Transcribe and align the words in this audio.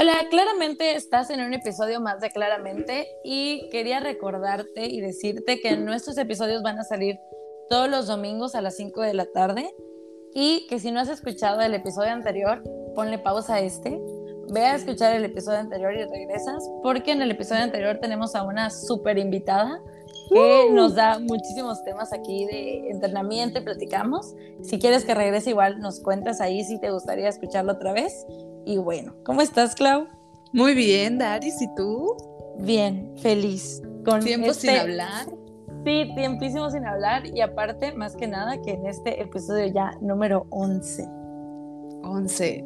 Hola, 0.00 0.14
claramente 0.30 0.94
estás 0.94 1.28
en 1.30 1.40
un 1.40 1.54
episodio 1.54 2.00
más 2.00 2.20
de 2.20 2.30
Claramente 2.30 3.08
y 3.24 3.68
quería 3.70 3.98
recordarte 3.98 4.86
y 4.86 5.00
decirte 5.00 5.60
que 5.60 5.76
nuestros 5.76 6.16
episodios 6.18 6.62
van 6.62 6.78
a 6.78 6.84
salir 6.84 7.18
todos 7.68 7.90
los 7.90 8.06
domingos 8.06 8.54
a 8.54 8.60
las 8.60 8.76
5 8.76 9.00
de 9.00 9.14
la 9.14 9.26
tarde 9.26 9.74
y 10.34 10.68
que 10.68 10.78
si 10.78 10.92
no 10.92 11.00
has 11.00 11.08
escuchado 11.08 11.62
el 11.62 11.74
episodio 11.74 12.12
anterior, 12.12 12.62
ponle 12.94 13.18
pausa 13.18 13.56
a 13.56 13.60
este, 13.60 14.00
ve 14.52 14.66
a 14.66 14.76
escuchar 14.76 15.16
el 15.16 15.24
episodio 15.24 15.58
anterior 15.58 15.92
y 15.92 16.04
regresas 16.04 16.62
porque 16.84 17.10
en 17.10 17.20
el 17.20 17.32
episodio 17.32 17.64
anterior 17.64 17.98
tenemos 18.00 18.36
a 18.36 18.44
una 18.44 18.70
súper 18.70 19.18
invitada 19.18 19.82
que 20.30 20.68
Uh. 20.70 20.74
nos 20.74 20.94
da 20.94 21.18
muchísimos 21.18 21.82
temas 21.82 22.12
aquí 22.12 22.44
de 22.46 22.90
entrenamiento 22.90 23.58
y 23.58 23.62
platicamos. 23.62 24.34
Si 24.62 24.78
quieres 24.78 25.04
que 25.04 25.14
regrese 25.14 25.50
igual, 25.50 25.80
nos 25.80 25.98
cuentas 26.00 26.40
ahí 26.40 26.62
si 26.62 26.78
te 26.78 26.92
gustaría 26.92 27.28
escucharlo 27.28 27.72
otra 27.72 27.92
vez. 27.92 28.26
Y 28.66 28.76
bueno, 28.78 29.14
¿cómo 29.24 29.40
estás, 29.40 29.74
Clau? 29.74 30.06
Muy 30.52 30.74
bien, 30.74 31.18
Daris, 31.18 31.60
¿y 31.60 31.74
tú? 31.74 32.14
Bien, 32.58 33.12
feliz. 33.18 33.82
Con 34.04 34.20
Tiempo 34.20 34.52
sin 34.54 34.70
este- 34.70 34.80
hablar. 34.80 35.26
Sí, 35.84 36.10
tiempísimo 36.16 36.70
sin 36.70 36.84
hablar 36.84 37.26
y 37.26 37.40
aparte, 37.40 37.92
más 37.92 38.16
que 38.16 38.26
nada, 38.26 38.60
que 38.60 38.72
en 38.72 38.86
este 38.86 39.22
episodio 39.22 39.66
ya 39.72 39.92
número 40.00 40.46
11. 40.50 41.06
11. 42.02 42.64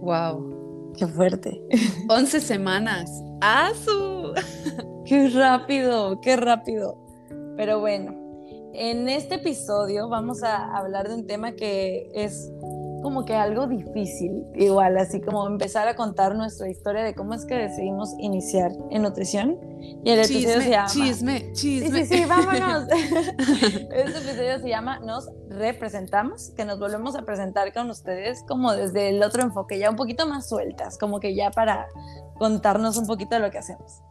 Wow. 0.00 0.92
Qué 0.96 1.06
fuerte. 1.06 1.60
11 2.08 2.40
semanas. 2.40 3.10
¡Asu! 3.40 4.34
Qué 5.04 5.28
rápido, 5.30 6.20
qué 6.20 6.36
rápido. 6.36 6.96
Pero 7.56 7.80
bueno, 7.80 8.12
en 8.74 9.08
este 9.08 9.36
episodio 9.36 10.08
vamos 10.08 10.42
a 10.44 10.76
hablar 10.76 11.08
de 11.08 11.14
un 11.14 11.26
tema 11.26 11.52
que 11.52 12.08
es 12.14 12.52
como 13.02 13.24
que 13.24 13.34
algo 13.34 13.66
difícil, 13.66 14.44
igual, 14.54 14.96
así 14.98 15.20
como 15.20 15.46
empezar 15.46 15.88
a 15.88 15.96
contar 15.96 16.34
nuestra 16.34 16.68
historia 16.68 17.02
de 17.02 17.14
cómo 17.14 17.34
es 17.34 17.44
que 17.44 17.54
decidimos 17.54 18.14
iniciar 18.18 18.72
en 18.90 19.02
nutrición. 19.02 19.58
Y 20.04 20.10
el 20.10 20.20
episodio 20.20 20.60
se 20.60 20.70
llama... 20.70 20.88
chisme, 20.88 21.40
Sí, 21.54 21.80
chisme. 21.80 22.06
sí, 22.06 22.16
sí, 22.16 22.24
vámonos. 22.24 22.88
este 22.90 24.18
episodio 24.18 24.58
se 24.60 24.68
llama 24.68 24.98
Nos 25.00 25.28
representamos, 25.48 26.50
que 26.50 26.64
nos 26.64 26.78
volvemos 26.78 27.16
a 27.16 27.22
presentar 27.22 27.72
con 27.72 27.90
ustedes 27.90 28.42
como 28.46 28.72
desde 28.72 29.08
el 29.08 29.22
otro 29.22 29.42
enfoque, 29.42 29.78
ya 29.78 29.90
un 29.90 29.96
poquito 29.96 30.26
más 30.26 30.48
sueltas, 30.48 30.98
como 30.98 31.20
que 31.20 31.34
ya 31.34 31.50
para 31.50 31.88
contarnos 32.38 32.96
un 32.96 33.06
poquito 33.06 33.34
de 33.34 33.40
lo 33.40 33.50
que 33.50 33.58
hacemos. 33.58 34.02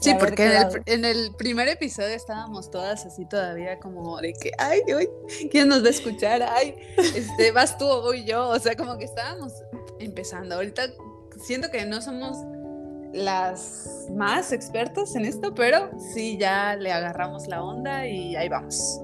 Sí, 0.00 0.14
porque 0.18 0.44
en 0.46 0.52
el, 0.52 0.82
en 0.86 1.04
el 1.04 1.34
primer 1.34 1.66
episodio 1.66 2.14
estábamos 2.14 2.70
todas 2.70 3.04
así 3.04 3.24
todavía 3.26 3.80
como 3.80 4.20
de 4.20 4.32
que, 4.32 4.52
ay, 4.56 4.80
ay, 4.96 5.08
¿quién 5.50 5.68
nos 5.68 5.82
va 5.82 5.88
a 5.88 5.90
escuchar? 5.90 6.42
Ay, 6.42 6.76
este, 6.96 7.50
vas 7.50 7.76
tú 7.76 7.84
o 7.84 8.02
voy 8.02 8.24
yo. 8.24 8.48
O 8.48 8.58
sea, 8.60 8.76
como 8.76 8.96
que 8.96 9.04
estábamos 9.04 9.52
empezando. 9.98 10.54
Ahorita 10.54 10.82
siento 11.42 11.70
que 11.70 11.84
no 11.84 12.00
somos 12.00 12.36
las 13.12 14.06
más 14.14 14.52
expertas 14.52 15.16
en 15.16 15.24
esto, 15.24 15.54
pero 15.54 15.90
sí 16.14 16.38
ya 16.38 16.76
le 16.76 16.92
agarramos 16.92 17.48
la 17.48 17.62
onda 17.62 18.06
y 18.06 18.36
ahí 18.36 18.48
vamos. 18.48 19.00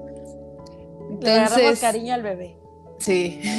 Le 1.21 1.31
agarramos 1.31 1.57
Entonces, 1.57 1.81
cariño 1.81 2.13
al 2.13 2.23
bebé. 2.23 2.57
sí. 2.99 3.41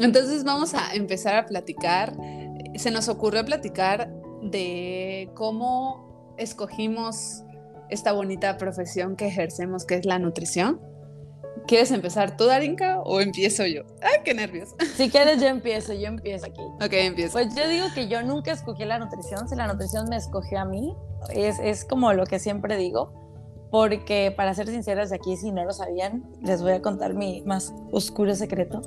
Entonces 0.00 0.42
vamos 0.42 0.74
a 0.74 0.92
empezar 0.94 1.36
a 1.36 1.46
platicar. 1.46 2.12
Se 2.76 2.90
nos 2.90 3.08
ocurrió 3.08 3.44
platicar 3.44 4.10
de 4.44 5.30
cómo 5.34 6.34
escogimos 6.38 7.42
esta 7.88 8.12
bonita 8.12 8.56
profesión 8.58 9.16
que 9.16 9.26
ejercemos, 9.26 9.84
que 9.84 9.96
es 9.96 10.06
la 10.06 10.18
nutrición. 10.18 10.80
¿Quieres 11.66 11.90
empezar 11.92 12.36
tú, 12.36 12.44
Darinka, 12.44 13.00
o 13.00 13.20
empiezo 13.20 13.64
yo? 13.64 13.82
¡Ay, 14.02 14.20
qué 14.24 14.34
nervios! 14.34 14.74
Si 14.96 15.08
quieres, 15.08 15.40
yo 15.40 15.46
empiezo, 15.46 15.94
yo 15.94 16.08
empiezo 16.08 16.46
aquí. 16.46 16.60
Ok, 16.60 16.92
empiezo. 16.92 17.32
Pues 17.34 17.54
yo 17.54 17.66
digo 17.68 17.86
que 17.94 18.08
yo 18.08 18.22
nunca 18.22 18.52
escogí 18.52 18.84
la 18.84 18.98
nutrición, 18.98 19.48
si 19.48 19.56
la 19.56 19.66
nutrición 19.66 20.08
me 20.08 20.16
escogió 20.16 20.60
a 20.60 20.64
mí, 20.64 20.94
es, 21.34 21.58
es 21.60 21.84
como 21.84 22.12
lo 22.12 22.26
que 22.26 22.38
siempre 22.38 22.76
digo, 22.76 23.12
porque 23.70 24.32
para 24.36 24.52
ser 24.54 24.68
sinceras 24.68 25.10
aquí, 25.10 25.36
si 25.36 25.52
no 25.52 25.64
lo 25.64 25.72
sabían, 25.72 26.24
les 26.42 26.62
voy 26.62 26.72
a 26.72 26.82
contar 26.82 27.14
mi 27.14 27.42
más 27.42 27.72
oscuro 27.92 28.34
secreto. 28.34 28.82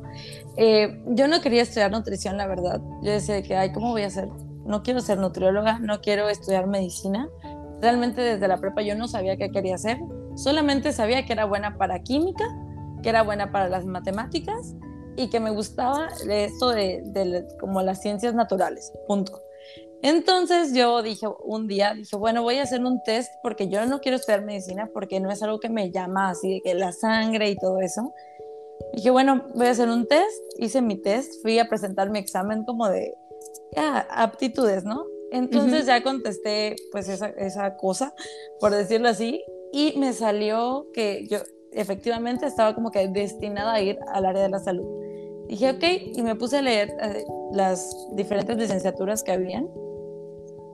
Eh, 0.56 1.04
yo 1.08 1.28
no 1.28 1.42
quería 1.42 1.64
estudiar 1.64 1.92
nutrición, 1.92 2.38
la 2.38 2.48
verdad. 2.48 2.80
Yo 3.02 3.12
decía 3.12 3.42
que, 3.42 3.56
ay, 3.56 3.74
¿cómo 3.74 3.90
voy 3.90 4.04
a 4.04 4.08
hacer? 4.08 4.30
No 4.68 4.84
quiero 4.84 5.00
ser 5.00 5.18
nutrióloga, 5.18 5.80
no 5.80 6.02
quiero 6.02 6.30
estudiar 6.30 6.68
medicina. 6.68 7.30
Realmente 7.82 8.22
desde 8.22 8.48
la 8.48 8.58
prepa 8.58 8.82
yo 8.82 8.96
no 8.96 9.08
sabía 9.08 9.38
qué 9.38 9.50
quería 9.50 9.76
hacer, 9.76 10.00
solamente 10.36 10.92
sabía 10.94 11.26
que 11.26 11.34
era 11.34 11.46
buena 11.46 11.78
para 11.78 12.02
química, 12.04 12.46
que 13.02 13.10
era 13.10 13.24
buena 13.24 13.52
para 13.52 13.70
las 13.70 13.86
matemáticas 13.86 14.76
y 15.16 15.30
que 15.30 15.40
me 15.40 15.50
gustaba 15.50 16.10
esto 16.30 16.70
de, 16.70 17.46
como 17.60 17.82
las 17.82 18.02
ciencias 18.02 18.36
naturales, 18.36 18.94
punto. 19.08 19.42
Entonces 20.04 20.74
yo 20.74 21.02
dije 21.02 21.28
un 21.44 21.68
día, 21.68 21.94
dije, 21.96 22.16
bueno, 22.16 22.44
voy 22.44 22.58
a 22.58 22.64
hacer 22.64 22.84
un 22.86 23.02
test 23.02 23.34
porque 23.42 23.68
yo 23.68 23.84
no 23.88 24.00
quiero 24.00 24.18
estudiar 24.18 24.44
medicina 24.44 24.90
porque 24.94 25.20
no 25.20 25.32
es 25.32 25.42
algo 25.42 25.60
que 25.60 25.70
me 25.70 25.92
llama 25.92 26.30
así 26.30 26.54
de 26.54 26.62
que 26.62 26.76
la 26.76 26.92
sangre 26.92 27.50
y 27.50 27.56
todo 27.56 27.80
eso. 27.80 28.14
Dije, 28.94 29.10
bueno, 29.10 29.48
voy 29.56 29.68
a 29.68 29.72
hacer 29.72 29.90
un 29.90 30.08
test, 30.08 30.40
hice 30.60 30.84
mi 30.84 31.02
test, 31.02 31.42
fui 31.42 31.58
a 31.58 31.68
presentar 31.68 32.12
mi 32.12 32.20
examen 32.20 32.64
como 32.64 32.88
de 32.88 33.16
aptitudes, 33.78 34.84
¿no? 34.84 35.06
Entonces 35.32 35.86
ya 35.86 36.02
contesté 36.04 36.76
pues 36.92 37.10
esa, 37.10 37.28
esa 37.30 37.76
cosa, 37.78 38.14
por 38.60 38.72
decirlo 38.72 39.10
así, 39.10 39.44
y 39.74 39.94
me 39.98 40.14
salió 40.14 40.88
que 40.94 41.28
yo 41.30 41.40
efectivamente 41.74 42.46
estaba 42.46 42.74
como 42.74 42.92
que 42.92 43.08
destinada 43.10 43.74
a 43.74 43.82
ir 43.82 44.00
al 44.14 44.26
área 44.26 44.44
de 44.44 44.50
la 44.50 44.60
salud. 44.60 44.86
Dije, 45.48 45.72
ok, 45.72 45.84
y 46.18 46.22
me 46.24 46.36
puse 46.36 46.58
a 46.58 46.62
leer 46.62 46.90
eh, 47.02 47.24
las 47.54 47.90
diferentes 48.14 48.58
licenciaturas 48.58 49.24
que 49.24 49.32
habían. 49.34 49.70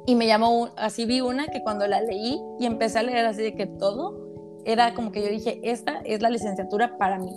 Y 0.05 0.15
me 0.15 0.27
llamó, 0.27 0.61
un- 0.63 0.69
así 0.77 1.05
vi 1.05 1.21
una 1.21 1.47
que 1.47 1.61
cuando 1.63 1.87
la 1.87 2.01
leí 2.01 2.39
y 2.59 2.65
empecé 2.65 2.99
a 2.99 3.03
leer 3.03 3.25
así 3.25 3.41
de 3.41 3.55
que 3.55 3.65
todo, 3.65 4.21
era 4.65 4.93
como 4.93 5.11
que 5.11 5.21
yo 5.23 5.29
dije, 5.29 5.59
esta 5.63 6.01
es 6.05 6.21
la 6.21 6.29
licenciatura 6.29 6.97
para 6.97 7.17
mí. 7.19 7.31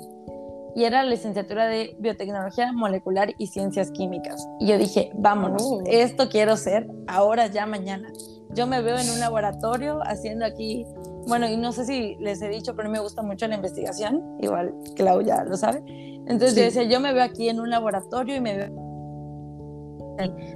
Y 0.76 0.84
era 0.84 1.03
la 1.03 1.09
licenciatura 1.10 1.66
de 1.66 1.97
biotecnología 1.98 2.70
molecular 2.72 3.31
y 3.38 3.47
ciencias 3.47 3.91
químicas. 3.92 4.47
Y 4.60 4.66
yo 4.69 4.76
dije, 4.76 5.10
vámonos, 5.14 5.62
Oh. 5.64 5.82
esto 5.87 6.28
quiero 6.28 6.56
ser 6.59 6.87
ahora, 7.06 7.47
ya, 7.47 7.64
mañana. 7.64 8.12
Yo 8.50 8.66
me 8.66 8.82
veo 8.82 8.98
en 8.98 9.09
un 9.10 9.19
laboratorio 9.19 10.00
haciendo 10.04 10.44
aquí, 10.44 10.84
bueno, 11.26 11.48
y 11.48 11.56
no 11.56 11.72
sé 11.72 11.87
si 11.87 12.16
les 12.20 12.42
he 12.42 12.48
dicho, 12.48 12.76
pero 12.76 12.91
me 12.91 12.98
gusta 13.00 13.22
mucho 13.22 13.48
la 13.48 13.54
investigación, 13.54 14.22
igual 14.38 14.75
Clau 14.94 15.22
ya 15.22 15.44
lo 15.44 15.56
sabe. 15.56 15.82
Entonces 16.28 16.53
Sí. 16.53 16.60
yo 16.60 16.64
decía, 16.66 16.82
yo 16.84 17.00
me 17.00 17.12
veo 17.14 17.22
aquí 17.25 17.48
en 17.48 17.58
un 17.58 17.70
laboratorio 17.70 18.37
y 18.37 18.41
me 18.41 18.56
veo 18.58 18.87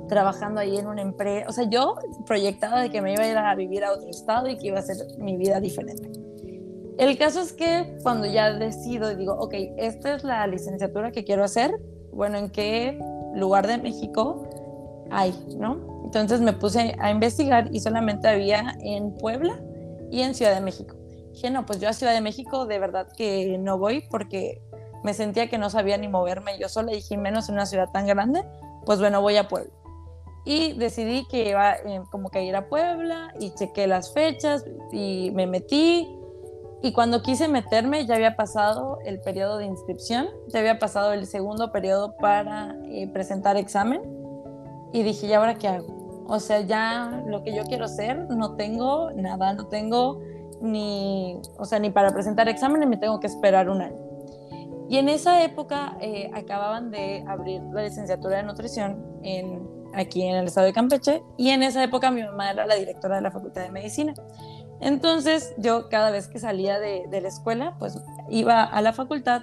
trabajando 0.08 0.60
ahí 0.60 0.76
en 0.78 0.87
una 0.87 1.02
empresa, 1.02 1.47
o 1.48 1.52
sea, 1.52 1.64
yo 1.69 1.94
proyectada 2.26 2.81
de 2.81 2.91
que 2.91 3.02
me 3.02 3.12
iba 3.12 3.22
a 3.25 3.28
ir 3.31 3.37
a 3.37 3.54
vivir 3.54 3.84
a 3.84 3.92
otro 3.92 4.08
estado 4.08 4.48
y 4.48 4.56
que 4.56 4.69
iba 4.69 4.78
a 4.78 4.82
ser 4.82 4.97
mi 5.19 5.37
vida 5.37 5.60
diferente. 5.60 6.10
El 7.00 7.16
caso 7.16 7.41
es 7.41 7.55
que 7.55 7.97
cuando 8.03 8.27
ya 8.27 8.53
decido 8.53 9.11
y 9.11 9.16
digo, 9.16 9.33
ok, 9.33 9.55
esta 9.78 10.15
es 10.16 10.22
la 10.22 10.47
licenciatura 10.47 11.12
que 11.12 11.25
quiero 11.25 11.43
hacer, 11.43 11.75
bueno, 12.12 12.37
¿en 12.37 12.50
qué 12.50 13.00
lugar 13.34 13.66
de 13.66 13.78
México 13.78 14.47
hay, 15.11 15.33
no? 15.56 16.03
Entonces 16.05 16.43
me 16.43 16.53
puse 16.53 16.94
a 17.00 17.11
investigar 17.11 17.71
y 17.72 17.81
solamente 17.81 18.28
había 18.28 18.77
en 18.81 19.16
Puebla 19.16 19.59
y 20.11 20.21
en 20.21 20.34
Ciudad 20.34 20.55
de 20.55 20.61
México. 20.61 20.94
Dije, 21.33 21.50
no, 21.50 21.65
pues 21.65 21.81
yo 21.81 21.88
a 21.88 21.94
Ciudad 21.94 22.12
de 22.12 22.21
México 22.21 22.66
de 22.66 22.78
verdad 22.78 23.09
que 23.17 23.56
no 23.56 23.78
voy 23.78 24.03
porque 24.11 24.61
me 25.03 25.15
sentía 25.15 25.49
que 25.49 25.56
no 25.56 25.71
sabía 25.71 25.97
ni 25.97 26.06
moverme 26.06 26.59
yo 26.59 26.69
sola 26.69 26.93
dije, 26.93 27.17
menos 27.17 27.49
en 27.49 27.55
una 27.55 27.65
ciudad 27.65 27.88
tan 27.91 28.06
grande, 28.06 28.44
pues 28.84 28.99
bueno, 28.99 29.22
voy 29.22 29.38
a 29.38 29.49
Puebla. 29.49 29.72
Y 30.44 30.75
decidí 30.75 31.27
que 31.28 31.49
iba 31.49 31.77
eh, 31.77 32.03
como 32.11 32.28
que 32.28 32.44
ir 32.44 32.56
a 32.56 32.69
Puebla 32.69 33.32
y 33.41 33.55
chequé 33.55 33.87
las 33.87 34.12
fechas 34.12 34.67
y 34.93 35.31
me 35.32 35.47
metí. 35.47 36.19
Y 36.82 36.93
cuando 36.93 37.23
quise 37.23 37.47
meterme 37.49 38.06
ya 38.06 38.15
había 38.15 38.37
pasado 38.37 38.99
el 39.05 39.21
periodo 39.21 39.59
de 39.59 39.67
inscripción, 39.67 40.29
ya 40.49 40.61
había 40.61 40.79
pasado 40.79 41.12
el 41.12 41.27
segundo 41.27 41.73
periodo 41.73 42.17
para 42.17 42.77
eh, 42.87 43.09
presentar 43.12 43.56
examen. 43.56 44.00
Y 44.93 45.03
dije, 45.03 45.27
¿y 45.27 45.32
ahora 45.35 45.55
qué 45.55 45.69
hago? 45.69 46.25
O 46.27 46.41
sea, 46.41 46.61
ya 46.61 47.23
lo 47.27 47.43
que 47.43 47.55
yo 47.55 47.65
quiero 47.65 47.87
ser, 47.87 48.29
no 48.31 48.56
tengo 48.56 49.11
nada, 49.12 49.53
no 49.53 49.67
tengo 49.67 50.21
ni, 50.61 51.41
o 51.59 51.65
sea, 51.65 51.79
ni 51.79 51.91
para 51.91 52.12
presentar 52.12 52.49
exámenes 52.49 52.88
me 52.88 52.97
tengo 52.97 53.21
que 53.21 53.27
esperar 53.27 53.69
un 53.69 53.82
año. 53.82 53.99
Y 54.88 54.99
en 54.99 55.09
esa 55.09 55.44
época 55.44 55.97
eh, 56.00 56.31
acababan 56.35 56.91
de 56.91 57.25
abrir 57.27 57.62
la 57.73 57.82
licenciatura 57.82 58.38
de 58.38 58.43
nutrición 58.43 59.05
en, 59.23 59.69
aquí 59.94 60.23
en 60.23 60.37
el 60.37 60.47
estado 60.47 60.67
de 60.67 60.73
Campeche 60.73 61.23
y 61.37 61.50
en 61.50 61.62
esa 61.62 61.82
época 61.82 62.11
mi 62.11 62.23
mamá 62.23 62.50
era 62.50 62.67
la 62.67 62.75
directora 62.75 63.17
de 63.17 63.23
la 63.23 63.31
Facultad 63.31 63.62
de 63.62 63.71
Medicina. 63.71 64.15
Entonces 64.81 65.55
yo 65.59 65.88
cada 65.88 66.11
vez 66.11 66.29
que 66.29 66.38
salía 66.38 66.79
de, 66.79 67.06
la 67.11 67.29
escuela, 67.29 67.77
pues 67.79 67.99
iba 68.29 68.62
a 68.62 68.81
la 68.82 68.93
facultad 68.93 69.43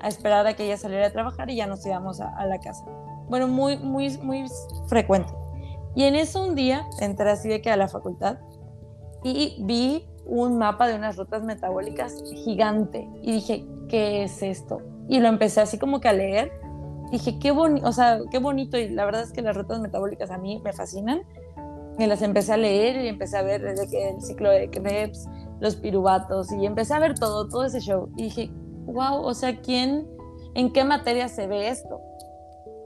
a 0.00 0.08
esperar 0.08 0.46
a 0.46 0.54
que 0.54 0.64
ella 0.64 0.76
saliera 0.76 1.06
a 1.06 1.10
trabajar 1.10 1.50
y 1.50 1.56
ya 1.56 1.66
nos 1.66 1.84
íbamos 1.84 2.20
a, 2.20 2.28
a 2.36 2.46
la 2.46 2.60
casa. 2.60 2.84
Bueno, 3.28 3.48
muy, 3.48 3.78
muy, 3.78 4.16
muy 4.18 4.44
frecuente. 4.86 5.32
Y 5.94 6.04
en 6.04 6.14
eso 6.14 6.46
un 6.46 6.54
día 6.54 6.86
entré 7.00 7.30
así 7.30 7.48
de 7.48 7.62
que 7.62 7.70
a 7.70 7.76
la 7.76 7.88
facultad 7.88 8.38
y 9.24 9.56
vi 9.60 10.06
un 10.26 10.58
mapa 10.58 10.86
de 10.86 10.94
unas 10.94 11.16
rutas 11.16 11.42
metabólicas 11.42 12.22
gigante 12.44 13.08
y 13.22 13.32
dije, 13.32 13.66
¿qué 13.88 14.24
es 14.24 14.42
esto? 14.42 14.82
Y 15.08 15.20
lo 15.20 15.28
empecé 15.28 15.60
así 15.60 15.78
como 15.78 16.00
que 16.00 16.08
a 16.08 16.12
leer 16.12 16.52
dije, 17.10 17.38
qué 17.38 17.50
bonito, 17.50 17.86
o 17.86 17.92
sea, 17.92 18.20
qué 18.30 18.38
bonito. 18.38 18.78
Y 18.78 18.88
la 18.88 19.04
verdad 19.04 19.22
es 19.22 19.32
que 19.32 19.42
las 19.42 19.56
rutas 19.56 19.80
metabólicas 19.80 20.30
a 20.30 20.38
mí 20.38 20.60
me 20.64 20.72
fascinan. 20.72 21.22
Y 21.98 22.06
las 22.06 22.22
empecé 22.22 22.52
a 22.52 22.56
leer 22.56 23.04
y 23.04 23.08
empecé 23.08 23.38
a 23.38 23.42
ver 23.42 23.62
desde 23.62 23.88
que 23.88 24.10
el 24.10 24.20
ciclo 24.20 24.50
de 24.50 24.68
Krebs, 24.70 25.26
los 25.60 25.76
piruvatos, 25.76 26.52
y 26.52 26.66
empecé 26.66 26.94
a 26.94 26.98
ver 26.98 27.18
todo, 27.18 27.48
todo 27.48 27.64
ese 27.64 27.80
show. 27.80 28.10
Y 28.16 28.24
dije, 28.24 28.50
wow, 28.84 29.22
o 29.22 29.34
sea, 29.34 29.60
¿quién, 29.60 30.06
en 30.54 30.72
qué 30.72 30.84
materia 30.84 31.28
se 31.28 31.46
ve 31.46 31.68
esto? 31.68 32.00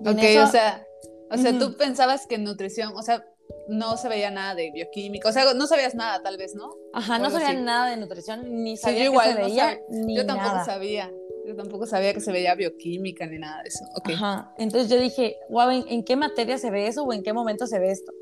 ok, 0.00 0.44
o 0.44 0.46
sea, 0.46 0.86
o 1.30 1.36
sea, 1.36 1.58
tú 1.58 1.76
pensabas 1.76 2.26
que 2.26 2.36
en 2.36 2.44
nutrición, 2.44 2.92
o 2.96 3.02
sea, 3.02 3.24
no 3.68 3.96
se 3.96 4.08
veía 4.08 4.30
nada 4.30 4.54
de 4.54 4.70
bioquímica, 4.72 5.28
o 5.28 5.32
sea, 5.32 5.54
no 5.54 5.66
sabías 5.66 5.94
nada 5.94 6.22
tal 6.22 6.36
vez, 6.36 6.54
¿no? 6.54 6.70
Ajá, 6.92 7.18
no 7.18 7.30
sabía 7.30 7.52
nada 7.52 7.90
de 7.90 7.96
nutrición, 7.96 8.62
ni 8.62 8.76
sabía 8.76 9.04
igual, 9.04 9.28
que 9.28 9.34
se 9.34 9.40
veía, 9.40 9.80
ni 9.90 10.16
Yo 10.16 10.26
tampoco 10.26 10.64
sabía. 10.64 11.10
Yo 11.50 11.56
tampoco 11.56 11.84
sabía 11.84 12.14
que 12.14 12.20
se 12.20 12.30
veía 12.30 12.54
bioquímica 12.54 13.26
ni 13.26 13.38
nada 13.38 13.60
de 13.62 13.68
eso. 13.70 13.84
Okay. 13.96 14.14
Ajá. 14.14 14.54
Entonces 14.56 14.88
yo 14.88 15.00
dije, 15.00 15.36
wow, 15.48 15.68
¿en, 15.70 16.04
qué 16.04 16.14
materia 16.14 16.58
se 16.58 16.70
ve 16.70 16.86
eso 16.86 17.02
o 17.02 17.12
en 17.12 17.24
qué 17.24 17.32
momento 17.32 17.66
se 17.66 17.80
ve 17.80 17.90
esto? 17.90 18.12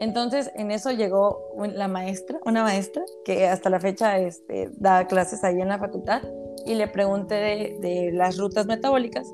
Entonces 0.00 0.50
en 0.54 0.70
eso 0.70 0.90
llegó 0.92 1.52
la 1.74 1.86
maestra, 1.86 2.40
una 2.46 2.62
maestra 2.62 3.04
que 3.26 3.46
hasta 3.46 3.68
la 3.68 3.78
fecha 3.78 4.18
este, 4.18 4.70
da 4.78 5.06
clases 5.06 5.44
ahí 5.44 5.60
en 5.60 5.68
la 5.68 5.78
facultad 5.78 6.22
y 6.64 6.76
le 6.76 6.88
pregunté 6.88 7.76
de, 7.78 8.10
las 8.14 8.38
rutas 8.38 8.64
metabólicas 8.64 9.30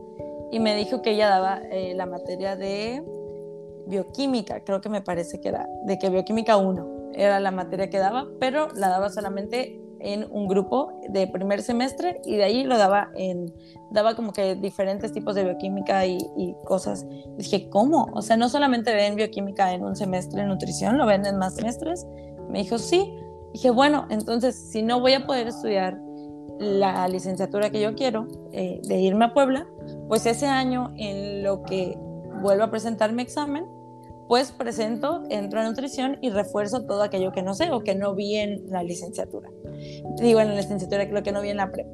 y 0.51 0.59
me 0.59 0.75
dijo 0.75 1.01
que 1.01 1.13
ella 1.13 1.29
daba 1.29 1.63
eh, 1.71 1.95
la 1.95 2.07
materia 2.07 2.57
de 2.57 3.05
bioquímica, 3.87 4.65
creo 4.65 4.81
que 4.81 4.89
me 4.89 5.01
parece 5.01 5.41
que 5.41 5.51
era, 5.51 5.69
de 5.87 5.97
que 5.97 6.11
bioquímica 6.11 6.57
1 6.57 7.13
era 7.15 7.39
la 7.39 7.53
materia 7.53 7.89
que 7.89 7.99
daba, 7.99 8.27
pero 8.41 8.67
la 8.75 8.89
daba 8.89 9.11
solamente 9.11 9.81
en 10.05 10.27
un 10.31 10.47
grupo 10.47 11.01
de 11.09 11.27
primer 11.27 11.63
semestre 11.63 12.21
y 12.25 12.37
de 12.37 12.45
ahí 12.45 12.65
lo 12.65 12.77
daba 12.77 13.11
en, 13.17 13.53
daba 13.91 14.15
como 14.15 14.33
que 14.33 14.55
diferentes 14.55 15.13
tipos 15.13 15.35
de 15.35 15.45
bioquímica 15.45 16.07
y, 16.07 16.19
cosas. 16.65 17.07
dije, 17.39 17.69
¿cómo? 17.71 18.11
O 18.13 18.21
sea, 18.21 18.37
no 18.37 18.49
solamente 18.49 18.95
ven 18.95 19.17
bioquímica 19.17 19.73
en 19.73 19.83
un 19.83 19.97
semestre 19.97 20.43
en 20.43 20.49
nutrición, 20.49 20.99
lo 20.99 21.07
ven 21.07 21.25
en 21.25 21.39
más 21.39 21.57
semestres. 21.57 22.07
Me 22.51 22.59
dijo, 22.61 22.79
sí. 22.79 23.15
dije, 23.55 23.71
bueno, 23.71 24.07
entonces 24.11 24.55
si 24.55 24.83
no 24.83 25.01
voy 25.01 25.15
a 25.15 25.27
poder 25.27 25.49
estudiar 25.49 25.99
la 26.59 27.09
licenciatura 27.09 27.71
que 27.71 27.81
yo 27.81 27.95
quiero, 27.95 28.29
eh, 28.53 28.81
de 28.85 29.01
irme 29.01 29.25
a 29.25 29.35
Puebla, 29.35 29.67
pues 30.09 30.27
ese 30.27 30.47
año 30.47 30.93
en 30.97 31.43
lo 31.43 31.63
que 31.63 31.99
vuelvo 32.43 32.65
a 32.65 32.71
presentar 32.71 33.13
mi 33.13 33.23
examen, 33.23 33.65
pues 34.29 34.53
presento, 34.53 35.23
entro 35.29 35.61
a 35.61 35.65
nutrición 35.65 36.19
y 36.21 36.31
refuerzo 36.31 36.85
todo 36.85 37.03
aquello 37.03 37.33
que 37.33 37.43
no 37.43 37.55
sé 37.55 37.71
o 37.71 37.81
que 37.81 37.95
no 37.95 38.15
vi 38.15 38.37
en 38.37 38.71
la 38.71 38.83
licenciatura. 38.83 39.51
Digo, 40.19 40.41
en 40.41 40.49
la 40.49 40.55
licenciatura, 40.55 41.05
lo 41.05 41.23
que 41.23 41.33
no 41.33 41.43
vi 41.43 41.51
en 41.51 41.59
la 41.59 41.71
prepa. 41.71 41.91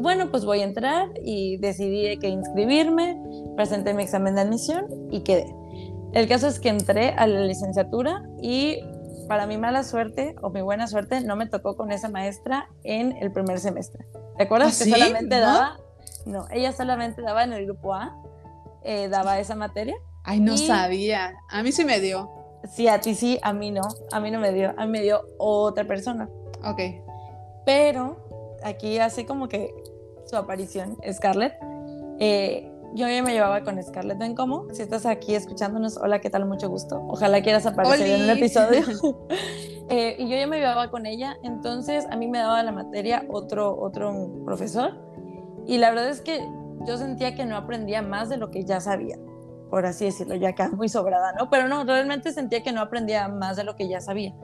bueno, 0.00 0.30
pues 0.30 0.44
voy 0.44 0.60
a 0.60 0.64
entrar 0.64 1.08
y 1.22 1.58
decidí 1.58 2.18
que 2.18 2.28
inscribirme, 2.28 3.20
presenté 3.56 3.92
mi 3.94 4.02
examen 4.02 4.34
de 4.34 4.42
admisión 4.42 4.86
y 5.10 5.20
quedé. 5.20 5.46
El 6.14 6.26
caso 6.26 6.48
es 6.48 6.58
que 6.58 6.70
entré 6.70 7.10
a 7.10 7.26
la 7.26 7.40
licenciatura 7.40 8.22
y 8.40 8.78
para 9.28 9.46
mi 9.46 9.58
mala 9.58 9.82
suerte 9.82 10.36
o 10.40 10.48
mi 10.48 10.62
buena 10.62 10.86
suerte 10.86 11.20
no 11.20 11.36
me 11.36 11.46
tocó 11.46 11.76
con 11.76 11.92
esa 11.92 12.08
maestra 12.08 12.70
en 12.82 13.12
el 13.18 13.30
primer 13.30 13.60
semestre. 13.60 14.06
¿Te 14.38 14.44
acuerdas 14.44 14.80
¿Ah, 14.80 14.84
que 14.84 14.90
solamente 14.90 15.38
daba? 15.38 15.78
No, 16.24 16.46
ella 16.50 16.72
solamente 16.72 17.20
daba 17.20 17.44
en 17.44 17.52
el 17.52 17.66
grupo 17.66 17.94
A, 17.94 18.16
eh, 18.84 19.08
daba 19.08 19.38
esa 19.38 19.54
materia 19.54 19.96
Ay, 20.28 20.40
no 20.40 20.58
sabía. 20.58 21.38
A 21.48 21.62
mí 21.62 21.72
sí 21.72 21.86
me 21.86 22.00
dio. 22.00 22.30
Sí, 22.70 22.86
a 22.86 23.00
ti 23.00 23.14
sí, 23.14 23.38
a 23.40 23.54
mí 23.54 23.70
no. 23.70 23.80
A 24.12 24.20
mí 24.20 24.30
no 24.30 24.38
me 24.38 24.52
dio. 24.52 24.74
A 24.76 24.84
mí 24.84 24.92
me 24.92 25.00
dio 25.00 25.22
otra 25.38 25.86
persona. 25.86 26.28
Ok. 26.62 26.80
Pero 27.64 28.58
aquí 28.62 28.98
hace 28.98 29.24
como 29.24 29.48
que 29.48 29.74
su 30.26 30.36
aparición, 30.36 30.98
Scarlett. 31.10 31.54
Eh, 32.20 32.70
yo 32.94 33.08
ya 33.08 33.22
me 33.22 33.32
llevaba 33.32 33.62
con 33.62 33.82
Scarlett 33.82 34.20
en 34.20 34.34
cómo. 34.34 34.66
Si 34.74 34.82
estás 34.82 35.06
aquí 35.06 35.34
escuchándonos, 35.34 35.96
hola, 35.96 36.20
¿qué 36.20 36.28
tal? 36.28 36.44
Mucho 36.44 36.68
gusto. 36.68 37.02
Ojalá 37.08 37.40
quieras 37.40 37.64
aparecer 37.64 38.08
en 38.08 38.24
un 38.24 38.30
episodio. 38.30 38.82
Eh, 39.90 40.16
y 40.18 40.28
yo 40.28 40.36
ya 40.36 40.46
me 40.46 40.58
llevaba 40.58 40.90
con 40.90 41.06
ella, 41.06 41.38
entonces 41.42 42.06
a 42.10 42.16
mí 42.16 42.28
me 42.28 42.40
daba 42.40 42.62
la 42.62 42.72
materia 42.72 43.24
otro, 43.30 43.74
otro 43.80 44.44
profesor. 44.44 44.98
Y 45.66 45.78
la 45.78 45.88
verdad 45.88 46.10
es 46.10 46.20
que 46.20 46.46
yo 46.86 46.98
sentía 46.98 47.34
que 47.34 47.46
no 47.46 47.56
aprendía 47.56 48.02
más 48.02 48.28
de 48.28 48.36
lo 48.36 48.50
que 48.50 48.66
ya 48.66 48.82
sabía 48.82 49.16
por 49.70 49.86
así 49.86 50.06
decirlo, 50.06 50.34
ya 50.34 50.50
acá 50.50 50.70
muy 50.70 50.88
sobrada, 50.88 51.32
¿no? 51.32 51.50
Pero 51.50 51.68
no, 51.68 51.84
realmente 51.84 52.32
sentía 52.32 52.62
que 52.62 52.72
no 52.72 52.80
aprendía 52.80 53.28
más 53.28 53.56
de 53.56 53.64
lo 53.64 53.76
que 53.76 53.88
ya 53.88 54.00
sabía. 54.00 54.34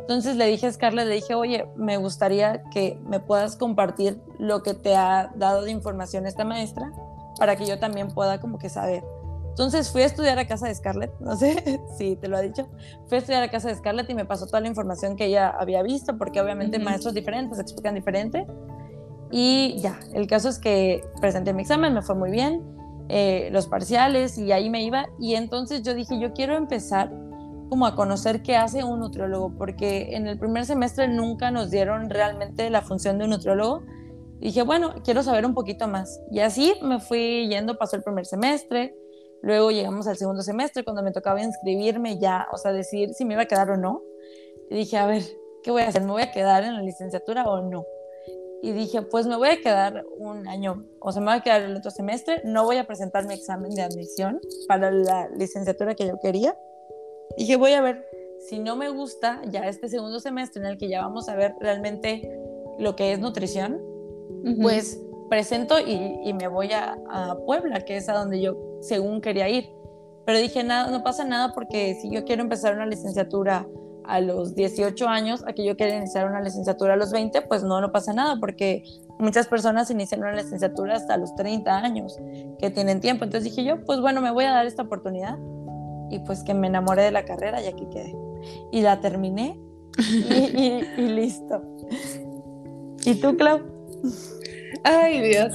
Entonces 0.00 0.36
le 0.36 0.46
dije 0.46 0.66
a 0.66 0.72
Scarlett, 0.72 1.06
le 1.06 1.14
dije, 1.14 1.34
oye, 1.34 1.66
me 1.76 1.96
gustaría 1.96 2.62
que 2.64 3.00
me 3.06 3.20
puedas 3.20 3.56
compartir 3.56 4.20
lo 4.38 4.62
que 4.62 4.74
te 4.74 4.94
ha 4.94 5.32
dado 5.34 5.62
de 5.62 5.70
información 5.70 6.26
esta 6.26 6.44
maestra 6.44 6.92
para 7.38 7.56
que 7.56 7.64
yo 7.64 7.78
también 7.78 8.08
pueda 8.08 8.38
como 8.38 8.58
que 8.58 8.68
saber. 8.68 9.02
Entonces 9.48 9.90
fui 9.90 10.02
a 10.02 10.06
estudiar 10.06 10.38
a 10.38 10.46
casa 10.46 10.66
de 10.66 10.74
Scarlett, 10.74 11.12
no 11.20 11.36
sé 11.36 11.80
si 11.96 12.16
te 12.16 12.28
lo 12.28 12.36
ha 12.36 12.42
dicho, 12.42 12.68
fui 13.06 13.16
a 13.16 13.18
estudiar 13.18 13.42
a 13.42 13.50
casa 13.50 13.68
de 13.68 13.76
Scarlett 13.76 14.10
y 14.10 14.14
me 14.14 14.26
pasó 14.26 14.46
toda 14.46 14.60
la 14.60 14.68
información 14.68 15.16
que 15.16 15.26
ella 15.26 15.48
había 15.48 15.82
visto, 15.82 16.18
porque 16.18 16.40
obviamente 16.40 16.78
maestros 16.78 17.14
diferentes 17.14 17.58
explican 17.58 17.94
diferente. 17.94 18.46
Y 19.30 19.78
ya, 19.78 19.98
el 20.12 20.26
caso 20.26 20.48
es 20.48 20.58
que 20.58 21.02
presenté 21.20 21.54
mi 21.54 21.62
examen, 21.62 21.94
me 21.94 22.02
fue 22.02 22.14
muy 22.14 22.30
bien, 22.30 22.62
eh, 23.08 23.48
los 23.52 23.66
parciales 23.66 24.38
y 24.38 24.52
ahí 24.52 24.70
me 24.70 24.82
iba. 24.82 25.08
Y 25.18 25.34
entonces 25.34 25.82
yo 25.82 25.94
dije, 25.94 26.18
yo 26.18 26.32
quiero 26.32 26.56
empezar 26.56 27.10
como 27.68 27.86
a 27.86 27.94
conocer 27.94 28.42
qué 28.42 28.56
hace 28.56 28.84
un 28.84 29.00
nutriólogo, 29.00 29.52
porque 29.56 30.14
en 30.14 30.26
el 30.26 30.38
primer 30.38 30.64
semestre 30.66 31.08
nunca 31.08 31.50
nos 31.50 31.70
dieron 31.70 32.10
realmente 32.10 32.70
la 32.70 32.82
función 32.82 33.18
de 33.18 33.24
un 33.24 33.30
nutriólogo. 33.30 33.82
dije, 34.40 34.62
bueno, 34.62 34.94
quiero 35.04 35.22
saber 35.22 35.46
un 35.46 35.54
poquito 35.54 35.88
más. 35.88 36.20
Y 36.30 36.40
así 36.40 36.74
me 36.82 37.00
fui 37.00 37.48
yendo, 37.48 37.76
pasó 37.76 37.96
el 37.96 38.02
primer 38.02 38.26
semestre, 38.26 38.94
luego 39.42 39.70
llegamos 39.70 40.06
al 40.06 40.16
segundo 40.16 40.42
semestre, 40.42 40.84
cuando 40.84 41.02
me 41.02 41.12
tocaba 41.12 41.42
inscribirme 41.42 42.18
ya, 42.18 42.46
o 42.52 42.58
sea, 42.58 42.72
decir 42.72 43.14
si 43.14 43.24
me 43.24 43.34
iba 43.34 43.42
a 43.42 43.46
quedar 43.46 43.70
o 43.70 43.76
no. 43.76 44.02
Y 44.70 44.76
dije, 44.76 44.96
a 44.96 45.06
ver, 45.06 45.22
¿qué 45.62 45.70
voy 45.70 45.82
a 45.82 45.88
hacer? 45.88 46.02
¿Me 46.02 46.12
voy 46.12 46.22
a 46.22 46.30
quedar 46.30 46.64
en 46.64 46.74
la 46.74 46.82
licenciatura 46.82 47.44
o 47.44 47.62
no? 47.62 47.84
Y 48.64 48.72
dije, 48.72 49.02
pues 49.02 49.26
me 49.26 49.36
voy 49.36 49.48
a 49.48 49.60
quedar 49.60 50.06
un 50.16 50.48
año, 50.48 50.86
o 50.98 51.12
sea, 51.12 51.20
me 51.20 51.26
voy 51.26 51.36
a 51.36 51.42
quedar 51.42 51.60
el 51.64 51.76
otro 51.76 51.90
semestre, 51.90 52.40
no 52.44 52.64
voy 52.64 52.78
a 52.78 52.86
presentar 52.86 53.26
mi 53.26 53.34
examen 53.34 53.74
de 53.74 53.82
admisión 53.82 54.40
para 54.66 54.90
la 54.90 55.28
licenciatura 55.36 55.94
que 55.94 56.06
yo 56.06 56.18
quería. 56.18 56.56
Dije, 57.36 57.56
voy 57.56 57.72
a 57.72 57.82
ver, 57.82 58.06
si 58.48 58.58
no 58.58 58.74
me 58.74 58.88
gusta 58.88 59.42
ya 59.50 59.68
este 59.68 59.90
segundo 59.90 60.18
semestre 60.18 60.62
en 60.62 60.68
el 60.68 60.78
que 60.78 60.88
ya 60.88 61.02
vamos 61.02 61.28
a 61.28 61.36
ver 61.36 61.54
realmente 61.60 62.40
lo 62.78 62.96
que 62.96 63.12
es 63.12 63.18
nutrición, 63.18 63.82
pues 64.62 64.98
presento 65.28 65.78
y, 65.78 66.20
y 66.24 66.32
me 66.32 66.48
voy 66.48 66.72
a, 66.72 66.96
a, 67.10 67.36
Puebla, 67.44 67.84
que 67.84 67.98
es 67.98 68.08
a 68.08 68.14
donde 68.14 68.40
yo 68.40 68.56
según 68.80 69.20
quería 69.20 69.46
ir. 69.50 69.68
Pero 70.24 70.38
dije, 70.38 70.64
nada, 70.64 70.90
no 70.90 71.04
pasa 71.04 71.26
nada 71.26 71.52
porque 71.52 71.98
si 72.00 72.10
yo 72.10 72.24
quiero 72.24 72.40
empezar 72.40 72.74
una 72.74 72.86
licenciatura 72.86 73.68
a 74.04 74.20
los 74.20 74.54
18 74.54 75.08
años 75.08 75.42
a 75.46 75.52
que 75.52 75.64
yo 75.64 75.76
quiera 75.76 75.96
iniciar 75.96 76.28
una 76.28 76.40
licenciatura 76.40 76.94
a 76.94 76.96
los 76.96 77.10
20, 77.12 77.42
pues 77.42 77.62
no, 77.62 77.80
no 77.80 77.92
pasa 77.92 78.12
nada, 78.12 78.38
porque 78.38 78.84
muchas 79.18 79.46
personas 79.46 79.90
inician 79.90 80.20
una 80.20 80.32
licenciatura 80.32 80.96
hasta 80.96 81.16
los 81.16 81.34
30 81.34 81.76
años, 81.76 82.18
que 82.58 82.70
tienen 82.70 83.00
tiempo. 83.00 83.24
Entonces 83.24 83.50
dije 83.50 83.64
yo, 83.64 83.84
pues 83.84 84.00
bueno, 84.00 84.20
me 84.20 84.30
voy 84.30 84.44
a 84.44 84.52
dar 84.52 84.66
esta 84.66 84.82
oportunidad 84.82 85.38
y 86.10 86.18
pues 86.20 86.42
que 86.42 86.54
me 86.54 86.66
enamoré 86.66 87.02
de 87.02 87.10
la 87.10 87.24
carrera 87.24 87.62
y 87.62 87.66
aquí 87.66 87.86
quedé. 87.90 88.14
Y 88.72 88.82
la 88.82 89.00
terminé 89.00 89.58
y, 89.98 90.84
y 90.98 91.08
listo. 91.08 91.62
¿Y 93.04 93.14
tú, 93.16 93.36
Clau? 93.36 93.60
Ay, 94.84 95.20
Dios. 95.20 95.54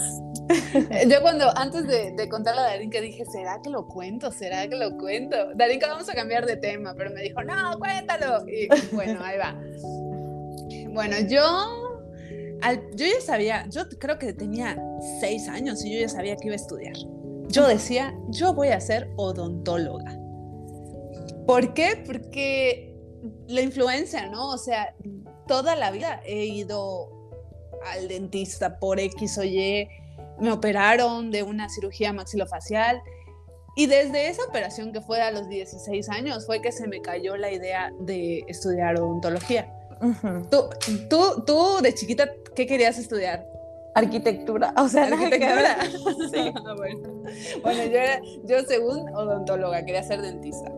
Yo 1.07 1.21
cuando, 1.21 1.55
antes 1.57 1.87
de, 1.87 2.11
de 2.11 2.29
contarle 2.29 2.61
a 2.61 2.63
Darinka, 2.65 2.99
dije, 3.01 3.25
¿será 3.25 3.61
que 3.61 3.69
lo 3.69 3.87
cuento? 3.87 4.31
¿Será 4.31 4.67
que 4.67 4.75
lo 4.75 4.97
cuento? 4.97 5.35
Darinka, 5.55 5.87
vamos 5.87 6.09
a 6.09 6.13
cambiar 6.13 6.45
de 6.45 6.57
tema, 6.57 6.95
pero 6.97 7.11
me 7.11 7.21
dijo, 7.21 7.43
no, 7.43 7.77
cuéntalo. 7.77 8.47
Y 8.47 8.67
bueno, 8.93 9.19
ahí 9.23 9.37
va. 9.37 9.59
Bueno, 10.91 11.15
yo, 11.27 11.99
yo 12.95 13.05
ya 13.05 13.21
sabía, 13.21 13.67
yo 13.69 13.87
creo 13.99 14.17
que 14.17 14.33
tenía 14.33 14.81
seis 15.19 15.47
años 15.47 15.85
y 15.85 15.93
yo 15.93 15.99
ya 16.01 16.09
sabía 16.09 16.35
que 16.35 16.47
iba 16.47 16.53
a 16.53 16.57
estudiar. 16.57 16.95
Yo 17.49 17.67
decía, 17.67 18.15
yo 18.29 18.53
voy 18.53 18.69
a 18.69 18.79
ser 18.79 19.09
odontóloga. 19.17 20.17
¿Por 21.45 21.73
qué? 21.73 22.03
Porque 22.05 22.95
la 23.47 23.61
influencia, 23.61 24.27
¿no? 24.29 24.49
O 24.49 24.57
sea, 24.57 24.95
toda 25.47 25.75
la 25.75 25.91
vida 25.91 26.21
he 26.25 26.45
ido 26.45 27.09
al 27.85 28.07
dentista 28.07 28.79
por 28.79 28.99
X 28.99 29.37
o 29.37 29.43
Y, 29.43 29.87
me 30.39 30.51
operaron 30.51 31.31
de 31.31 31.43
una 31.43 31.69
cirugía 31.69 32.13
maxilofacial 32.13 33.01
y 33.75 33.85
desde 33.85 34.27
esa 34.27 34.43
operación 34.43 34.91
que 34.91 35.01
fue 35.01 35.21
a 35.21 35.31
los 35.31 35.47
16 35.47 36.09
años 36.09 36.45
fue 36.45 36.61
que 36.61 36.71
se 36.71 36.87
me 36.87 37.01
cayó 37.01 37.37
la 37.37 37.51
idea 37.51 37.93
de 37.99 38.43
estudiar 38.47 38.99
odontología. 38.99 39.73
¿Tú, 40.49 40.69
tú, 41.09 41.43
tú 41.45 41.81
de 41.81 41.93
chiquita, 41.93 42.29
¿qué 42.55 42.65
querías 42.65 42.97
estudiar? 42.97 43.45
Arquitectura, 43.95 44.73
o 44.77 44.87
sea, 44.87 45.05
arquitectura. 45.05 45.77
sí. 46.31 46.51
Ah, 46.65 46.73
bueno. 46.75 47.23
bueno, 47.63 47.83
yo, 47.85 47.97
era, 47.97 48.21
yo 48.43 48.61
según 48.67 49.09
odontóloga, 49.15 49.83
quería 49.85 50.03
ser 50.03 50.21
dentista. 50.21 50.71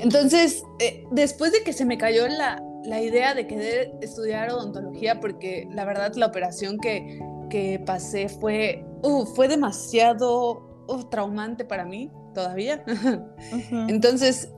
Entonces, 0.00 0.62
eh, 0.80 1.04
después 1.10 1.52
de 1.52 1.62
que 1.64 1.72
se 1.72 1.84
me 1.84 1.96
cayó 1.96 2.26
la, 2.28 2.62
la 2.84 3.00
idea 3.00 3.34
de 3.34 3.46
querer 3.46 3.92
estudiar 4.00 4.50
odontología, 4.50 5.20
porque 5.20 5.66
la 5.70 5.84
verdad 5.84 6.14
la 6.14 6.26
operación 6.26 6.78
que, 6.78 7.20
que 7.48 7.80
pasé 7.84 8.28
fue, 8.28 8.84
uh, 9.02 9.26
fue 9.26 9.48
demasiado 9.48 10.84
uh, 10.88 11.04
traumante 11.04 11.64
para 11.64 11.84
mí 11.84 12.10
todavía. 12.34 12.84
Entonces, 13.88 14.50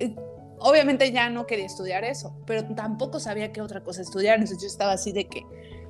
eh, 0.00 0.14
obviamente 0.58 1.12
ya 1.12 1.30
no 1.30 1.46
quería 1.46 1.66
estudiar 1.66 2.04
eso, 2.04 2.36
pero 2.46 2.64
tampoco 2.74 3.20
sabía 3.20 3.52
qué 3.52 3.60
otra 3.60 3.82
cosa 3.82 4.02
estudiar. 4.02 4.36
Entonces 4.36 4.60
yo 4.60 4.66
estaba 4.66 4.92
así 4.92 5.12
de 5.12 5.28
que, 5.28 5.44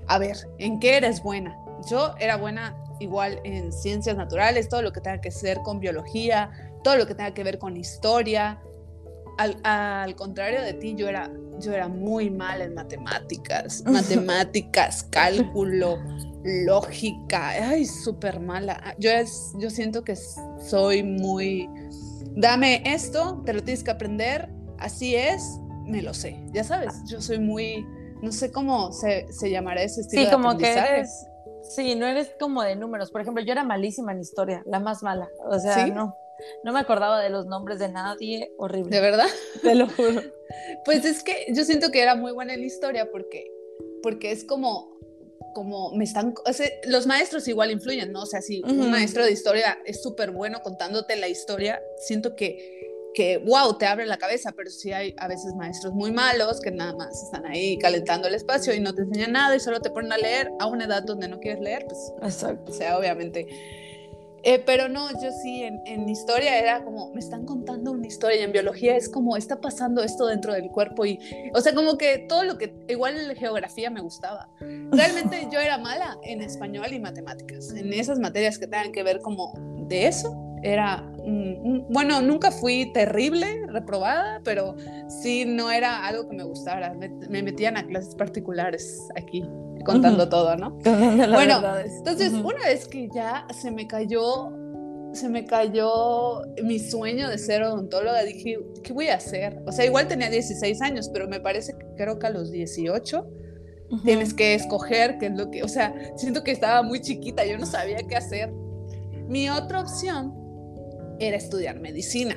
a 0.07 0.19
ver, 0.19 0.37
¿en 0.59 0.79
qué 0.81 0.97
eres 0.97 1.23
buena? 1.23 1.57
Yo 1.89 2.15
era 2.19 2.37
buena 2.37 2.77
igual 3.01 3.41
en 3.45 3.73
ciencias 3.73 4.17
naturales, 4.17 4.69
todo 4.69 4.83
lo 4.83 4.93
que 4.93 5.01
tenga 5.01 5.21
que 5.21 5.31
ver 5.43 5.59
con 5.63 5.81
biología, 5.81 6.51
todo 6.83 6.97
lo 6.97 7.07
que 7.07 7.15
tenga 7.15 7.33
que 7.33 7.45
ver 7.45 7.59
con 7.59 7.77
historia. 7.77 8.61
Al, 9.39 10.17
contrario 10.17 10.63
de 10.63 10.75
ti, 10.75 10.97
yo 10.97 11.09
era, 11.09 11.31
yo 11.61 11.73
era 11.73 11.87
muy 11.87 12.29
mal 12.29 12.61
en 12.61 12.75
matemáticas, 12.75 13.85
matemáticas, 13.87 15.05
cálculo, 15.05 15.99
lógica, 16.65 17.49
ay, 17.49 17.85
súper 17.85 18.41
mala. 18.41 18.95
Yo, 18.99 19.11
es, 19.11 19.53
yo 19.59 19.71
siento 19.71 20.05
que 20.05 20.17
soy 20.17 21.03
muy, 21.03 21.69
dame 22.37 22.83
esto, 22.85 23.43
te 23.45 23.53
lo 23.53 23.63
tienes 23.63 23.85
que 23.85 23.91
aprender, 23.91 24.49
así 24.79 25.15
es, 25.15 25.43
me 25.87 26.03
lo 26.03 26.15
sé. 26.15 26.39
Ya 26.53 26.65
sabes, 26.65 26.95
yo 27.07 27.21
soy 27.21 27.39
muy, 27.39 27.87
no 28.23 28.33
sé 28.33 28.51
cómo 28.51 28.93
se, 28.93 29.27
se 29.33 29.51
llamará 29.51 29.83
ese 29.83 30.03
estilo 30.03 30.23
sí, 30.23 30.27
de 30.27 30.33
como 30.33 30.57
que 30.57 30.73
eres, 30.73 31.29
Sí, 31.69 31.95
no 31.95 32.07
eres 32.07 32.33
como 32.39 32.63
de 32.63 32.77
números. 32.77 33.11
Por 33.11 33.21
ejemplo, 33.21 33.43
yo 33.43 33.53
era 33.53 33.63
malísima 33.63 34.13
en 34.13 34.21
historia, 34.21 34.63
la 34.67 34.81
más 34.81 35.03
mala. 35.03 35.29
O 35.47 35.59
sea, 35.59 35.87
no. 35.87 36.17
No 36.63 36.73
me 36.73 36.79
acordaba 36.79 37.21
de 37.21 37.31
los 37.31 37.47
nombres 37.47 37.79
de 37.79 37.89
nadie, 37.89 38.53
horrible. 38.59 38.95
¿De 38.95 39.03
verdad? 39.03 39.27
Te 39.63 39.75
lo 39.75 39.89
juro. 39.89 40.23
Pues 40.85 41.05
es 41.05 41.23
que 41.23 41.47
yo 41.53 41.65
siento 41.65 41.91
que 41.91 42.01
era 42.01 42.15
muy 42.15 42.33
buena 42.33 42.55
en 42.55 42.65
historia 42.65 43.11
porque, 43.11 43.51
porque 44.03 44.31
es 44.31 44.45
como, 44.45 44.98
como 45.55 45.93
me 45.95 46.05
están, 46.05 46.35
los 46.87 47.07
maestros 47.07 47.49
igual 47.49 47.71
influyen, 47.71 48.13
¿no? 48.13 48.23
O 48.23 48.27
sea, 48.27 48.43
si 48.43 48.63
un 48.63 48.91
maestro 48.91 49.25
de 49.25 49.33
historia 49.33 49.79
es 49.85 50.03
súper 50.03 50.31
bueno 50.31 50.61
contándote 50.63 51.17
la 51.17 51.29
historia, 51.29 51.81
siento 51.99 52.37
que 52.37 52.79
que, 53.19 53.39
wow, 53.39 53.77
te 53.77 53.85
abre 53.85 54.07
la 54.07 54.17
cabeza, 54.17 54.53
pero 54.53 54.71
sí 54.71 54.93
hay 54.93 55.13
a 55.19 55.27
veces 55.27 55.53
maestros 55.55 55.93
muy 55.93 56.13
malos 56.13 56.61
que 56.61 56.71
nada 56.71 56.95
más 56.95 57.21
están 57.21 57.47
ahí 57.47 57.77
calentando 57.79 58.29
el 58.29 58.35
espacio 58.35 58.73
y 58.75 58.79
no 58.81 58.95
te 58.95 59.03
enseñan 59.03 59.33
nada 59.33 59.57
y 59.57 59.61
solo 59.61 59.81
te 59.81 59.91
ponen 59.91 60.13
a 60.13 60.19
leer 60.19 60.53
a 60.61 60.67
una 60.67 60.85
edad 60.85 61.03
donde 61.03 61.27
no 61.27 61.41
quieres 61.41 61.61
leer, 61.61 61.85
pues, 61.87 61.99
Exacto. 62.23 62.71
o 62.71 62.75
sea, 62.75 62.97
obviamente. 62.97 63.47
Eh, 64.49 64.63
pero 64.65 64.89
no, 64.89 65.11
yo 65.23 65.31
sí, 65.31 65.63
en, 65.63 65.83
en, 65.85 66.09
historia 66.09 66.59
era 66.59 66.83
como, 66.83 67.13
me 67.13 67.21
están 67.21 67.45
contando 67.45 67.93
una 67.93 68.07
historia 68.07 68.41
y 68.41 68.45
en 68.45 68.51
biología 68.51 68.97
es 68.97 69.07
como, 69.11 69.37
está 69.37 69.61
pasando 69.61 70.03
esto 70.03 70.27
dentro 70.27 70.55
del 70.55 70.71
cuerpo 70.71 71.05
y, 71.05 71.21
o 71.53 71.61
sea, 71.61 71.75
como 71.75 71.99
que 71.99 72.17
todo 72.17 72.45
lo 72.45 72.57
que, 72.57 72.75
igual 72.89 73.19
en 73.19 73.37
geografía 73.37 73.91
me 73.91 74.01
gustaba. 74.01 74.49
Realmente 74.59 75.49
yo 75.53 75.61
era 75.61 75.77
mala 75.77 76.17
en 76.23 76.41
español 76.41 76.87
y 76.95 76.99
matemáticas, 76.99 77.75
en 77.75 77.93
esas 77.93 78.19
materias 78.21 78.59
que 78.59 78.67
tengan 78.67 78.91
que 78.91 79.03
ver 79.03 79.21
como 79.21 79.53
de 79.87 80.07
eso, 80.07 80.31
era, 80.63 81.05
bueno, 81.89 82.21
nunca 82.23 82.51
fui 82.51 82.93
terrible, 82.93 83.67
reprobada, 83.67 84.41
pero 84.45 84.77
sí 85.09 85.45
no 85.47 85.71
era 85.71 86.07
algo 86.07 86.29
que 86.29 86.37
me 86.37 86.45
gustara. 86.45 86.95
Me, 86.95 87.43
metían 87.43 87.77
a 87.77 87.87
clases 87.87 88.15
particulares 88.15 89.09
aquí, 89.17 89.45
contando 89.85 90.29
todo, 90.29 90.57
¿no? 90.57 90.71
bueno, 91.33 91.61
entonces 91.85 92.33
una 92.33 92.65
vez 92.65 92.89
que 92.89 93.09
ya 93.15 93.47
se 93.61 93.71
me 93.71 93.87
cayó, 93.87 94.51
se 95.13 95.29
me 95.29 95.45
cayó 95.45 96.43
mi 96.63 96.79
sueño 96.79 97.29
de 97.29 97.39
ser 97.39 97.63
odontóloga, 97.63 98.23
dije, 98.23 98.59
¿qué 98.83 98.93
voy 98.93 99.09
a 99.09 99.17
hacer? 99.17 99.63
O 99.67 99.73
sea, 99.73 99.85
igual 99.85 100.09
tenía 100.09 100.31
16 100.31 100.83
años, 100.83 101.11
pero 101.13 101.29
me 101.29 101.41
parece 101.41 101.73
que 101.77 101.87
creo 101.97 102.19
que 102.19 102.27
a 102.27 102.31
los 102.31 102.51
18 102.51 103.27
tienes 104.05 104.35
que 104.35 104.55
escoger 104.55 105.19
qué 105.19 105.27
es 105.27 105.37
lo 105.37 105.51
que, 105.51 105.63
o 105.63 105.69
sea, 105.69 105.95
siento 106.17 106.45
que 106.45 106.51
estaba 106.51 106.83
muy 106.83 107.01
chiquita, 107.01 107.47
yo 107.47 107.59
no 107.59 107.67
sabía 107.67 107.99
qué 108.09 108.17
hacer. 108.17 108.53
Mi 109.29 109.51
otra 109.51 109.81
opción 109.81 110.48
era 111.19 111.37
estudiar 111.37 111.81
medicina. 111.81 112.37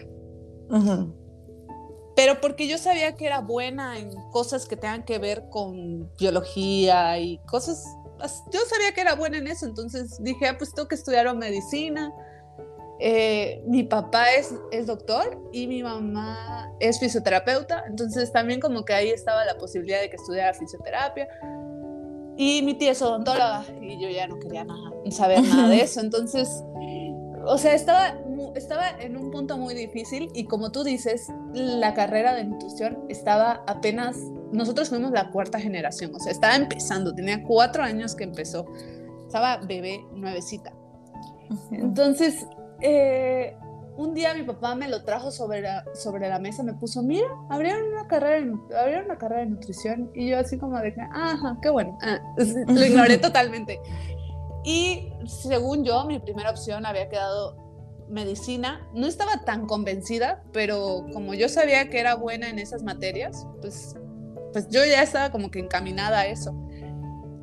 Pero 2.16 2.42
porque 2.42 2.68
yo 2.68 2.78
sabía 2.78 3.16
que 3.16 3.26
era 3.26 3.40
buena 3.40 3.98
en 3.98 4.12
cosas 4.32 4.68
que 4.68 4.76
tengan 4.76 5.04
que 5.04 5.18
ver 5.18 5.50
con 5.50 6.14
biología 6.18 7.18
y 7.20 7.38
cosas, 7.40 7.84
yo 8.52 8.60
sabía 8.70 8.94
que 8.94 9.02
era 9.02 9.16
buena 9.16 9.38
en 9.38 9.48
eso, 9.48 9.66
entonces 9.66 10.22
dije, 10.22 10.48
ah, 10.48 10.56
pues 10.58 10.74
tengo 10.74 10.88
que 10.88 10.96
estudiar 10.96 11.34
medicina. 11.36 12.14
Eh, 13.00 13.64
mi 13.66 13.82
papá 13.84 14.32
es, 14.34 14.54
es 14.72 14.86
doctor 14.86 15.42
y 15.52 15.66
mi 15.66 15.82
mamá 15.82 16.72
es 16.80 17.00
fisioterapeuta, 17.00 17.84
entonces 17.88 18.32
también 18.32 18.60
como 18.60 18.86
que 18.86 18.94
ahí 18.94 19.10
estaba 19.10 19.44
la 19.44 19.58
posibilidad 19.58 20.02
de 20.02 20.10
que 20.10 20.18
estudiara 20.18 20.54
fisioterapia. 20.54 21.28
Y 22.38 22.62
mi 22.62 22.76
tía 22.76 22.92
es 22.92 23.02
odontóloga 23.02 23.66
y 23.82 24.00
yo 24.00 24.10
ya 24.10 24.28
no 24.28 24.38
quería 24.40 24.64
nada, 24.64 24.92
saber 25.10 25.42
nada 25.42 25.70
de 25.70 25.82
eso, 25.82 26.02
entonces, 26.02 26.48
o 27.46 27.58
sea, 27.58 27.74
estaba 27.74 28.16
estaba 28.56 28.90
en 28.90 29.18
un 29.18 29.32
punto 29.32 29.58
muy 29.58 29.74
difícil 29.74 30.30
y 30.34 30.46
como 30.46 30.72
tú 30.72 30.84
dices, 30.84 31.28
la 31.54 31.94
carrera 31.94 32.36
de 32.36 32.44
nutrición 32.46 33.00
estaba 33.10 33.64
apenas, 33.68 34.18
nosotros 34.52 34.90
fuimos 34.90 35.12
la 35.12 35.32
cuarta 35.32 35.60
generación, 35.60 36.14
o 36.16 36.20
sea, 36.20 36.32
estaba 36.32 36.56
empezando, 36.56 37.14
tenía 37.14 37.44
cuatro 37.44 37.84
años 37.84 38.16
que 38.16 38.24
empezó, 38.24 38.66
estaba 39.26 39.58
bebé 39.58 40.04
nuevecita. 40.14 40.74
Entonces, 41.72 42.46
eh, 42.82 43.56
un 43.98 44.14
día 44.14 44.34
mi 44.34 44.44
papá 44.44 44.76
me 44.76 44.88
lo 44.88 45.04
trajo 45.04 45.32
sobre 45.32 45.62
la, 45.62 45.86
sobre 45.94 46.28
la 46.30 46.40
mesa, 46.40 46.64
me 46.64 46.74
puso, 46.74 47.04
mira, 47.04 47.28
abrieron 47.50 47.84
una 47.94 48.08
carrera, 48.08 48.46
abrieron 48.80 49.06
una 49.06 49.18
carrera 49.18 49.42
de 49.42 49.48
nutrición 49.48 50.12
y 50.14 50.30
yo 50.30 50.40
así 50.40 50.58
como 50.58 50.80
de, 50.80 50.94
ajá, 51.12 51.58
qué 51.62 51.70
bueno, 51.70 51.98
ah, 52.02 52.20
lo 52.68 52.86
ignoré 52.86 53.18
totalmente. 53.18 53.80
Y 54.64 55.12
según 55.26 55.84
yo, 55.84 56.06
mi 56.06 56.20
primera 56.20 56.52
opción 56.52 56.86
había 56.86 57.10
quedado 57.10 57.58
medicina, 58.12 58.88
no 58.94 59.08
estaba 59.08 59.44
tan 59.46 59.66
convencida, 59.66 60.44
pero 60.52 61.06
como 61.14 61.34
yo 61.34 61.50
sabía 61.50 61.90
que 61.90 62.00
era 62.00 62.16
buena 62.16 62.50
en 62.50 62.60
esas 62.60 62.84
materias, 62.84 63.48
pues, 63.62 63.96
pues 64.54 64.68
yo 64.70 64.86
ya 64.86 65.02
estaba 65.02 65.32
como 65.32 65.50
que 65.50 65.60
encaminada 65.60 66.20
a 66.20 66.28
eso. 66.28 66.54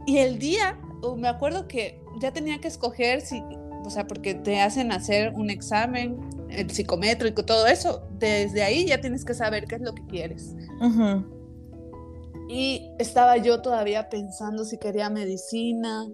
Y 0.06 0.18
el 0.18 0.38
día, 0.38 0.78
me 1.16 1.28
acuerdo 1.28 1.68
que 1.68 2.00
ya 2.20 2.32
tenía 2.32 2.60
que 2.60 2.68
escoger 2.68 3.20
si, 3.20 3.42
o 3.84 3.90
sea, 3.90 4.06
porque 4.06 4.34
te 4.34 4.60
hacen 4.60 4.92
hacer 4.92 5.32
un 5.34 5.50
examen, 5.50 6.18
el 6.50 6.70
psicométrico, 6.70 7.44
todo 7.44 7.66
eso, 7.66 8.02
desde 8.18 8.62
ahí 8.62 8.86
ya 8.86 9.00
tienes 9.00 9.24
que 9.24 9.34
saber 9.34 9.66
qué 9.66 9.76
es 9.76 9.82
lo 9.82 9.94
que 9.94 10.06
quieres. 10.06 10.54
Y 12.48 12.90
estaba 12.98 13.36
yo 13.36 13.60
todavía 13.60 14.08
pensando 14.08 14.64
si 14.64 14.78
quería 14.78 15.10
medicina, 15.10 16.06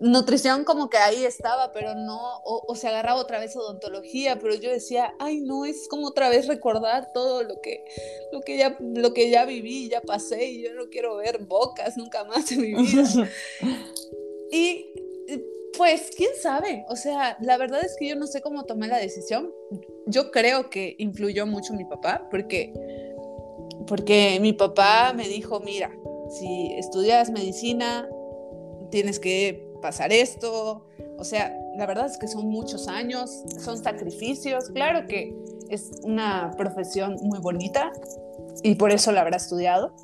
nutrición 0.00 0.64
como 0.64 0.88
que 0.88 0.98
ahí 0.98 1.24
estaba, 1.24 1.72
pero 1.72 1.94
no, 1.94 2.40
o, 2.44 2.74
se 2.74 2.88
agarraba 2.88 3.20
otra 3.20 3.40
vez 3.40 3.56
odontología, 3.56 4.38
pero 4.38 4.54
yo 4.54 4.70
decía, 4.70 5.14
ay 5.18 5.40
no, 5.40 5.64
es 5.64 5.88
como 5.88 6.08
otra 6.08 6.28
vez 6.28 6.46
recordar 6.46 7.12
todo 7.12 7.42
lo 7.42 7.60
que, 7.60 7.84
lo 8.32 8.40
que, 8.42 8.58
ya, 8.58 8.76
lo 8.80 9.12
que 9.12 9.30
ya 9.30 9.44
viví, 9.44 9.88
ya 9.88 10.00
pasé 10.00 10.46
y 10.46 10.62
yo 10.62 10.74
no 10.74 10.88
quiero 10.88 11.16
ver 11.16 11.38
bocas 11.44 11.96
nunca 11.96 12.24
más 12.24 12.50
en 12.52 12.60
mi 12.60 12.74
vida. 12.74 13.30
y 14.52 14.86
pues, 15.76 16.10
quién 16.16 16.30
sabe, 16.40 16.84
o 16.88 16.96
sea, 16.96 17.36
la 17.40 17.56
verdad 17.56 17.84
es 17.84 17.96
que 17.96 18.08
yo 18.08 18.16
no 18.16 18.26
sé 18.26 18.40
cómo 18.40 18.64
tomé 18.64 18.88
la 18.88 18.98
decisión. 18.98 19.52
Yo 20.06 20.30
creo 20.30 20.70
que 20.70 20.96
influyó 20.98 21.46
mucho 21.46 21.72
mi 21.72 21.84
papá, 21.84 22.26
porque, 22.30 22.72
porque 23.86 24.38
mi 24.40 24.52
papá 24.52 25.12
me 25.14 25.28
dijo, 25.28 25.60
mira, 25.60 25.92
si 26.30 26.72
estudias 26.74 27.30
medicina, 27.30 28.08
tienes 28.90 29.20
que 29.20 29.67
pasar 29.80 30.12
esto. 30.12 30.86
O 31.18 31.24
sea, 31.24 31.56
la 31.76 31.86
verdad 31.86 32.06
es 32.06 32.18
que 32.18 32.28
son 32.28 32.48
muchos 32.48 32.88
años, 32.88 33.42
son 33.58 33.82
sacrificios. 33.82 34.70
Claro 34.70 35.06
que 35.06 35.34
es 35.68 35.90
una 36.02 36.52
profesión 36.56 37.16
muy 37.22 37.38
bonita 37.38 37.92
y 38.62 38.74
por 38.74 38.92
eso 38.92 39.12
la 39.12 39.22
habrá 39.22 39.36
estudiado. 39.36 39.94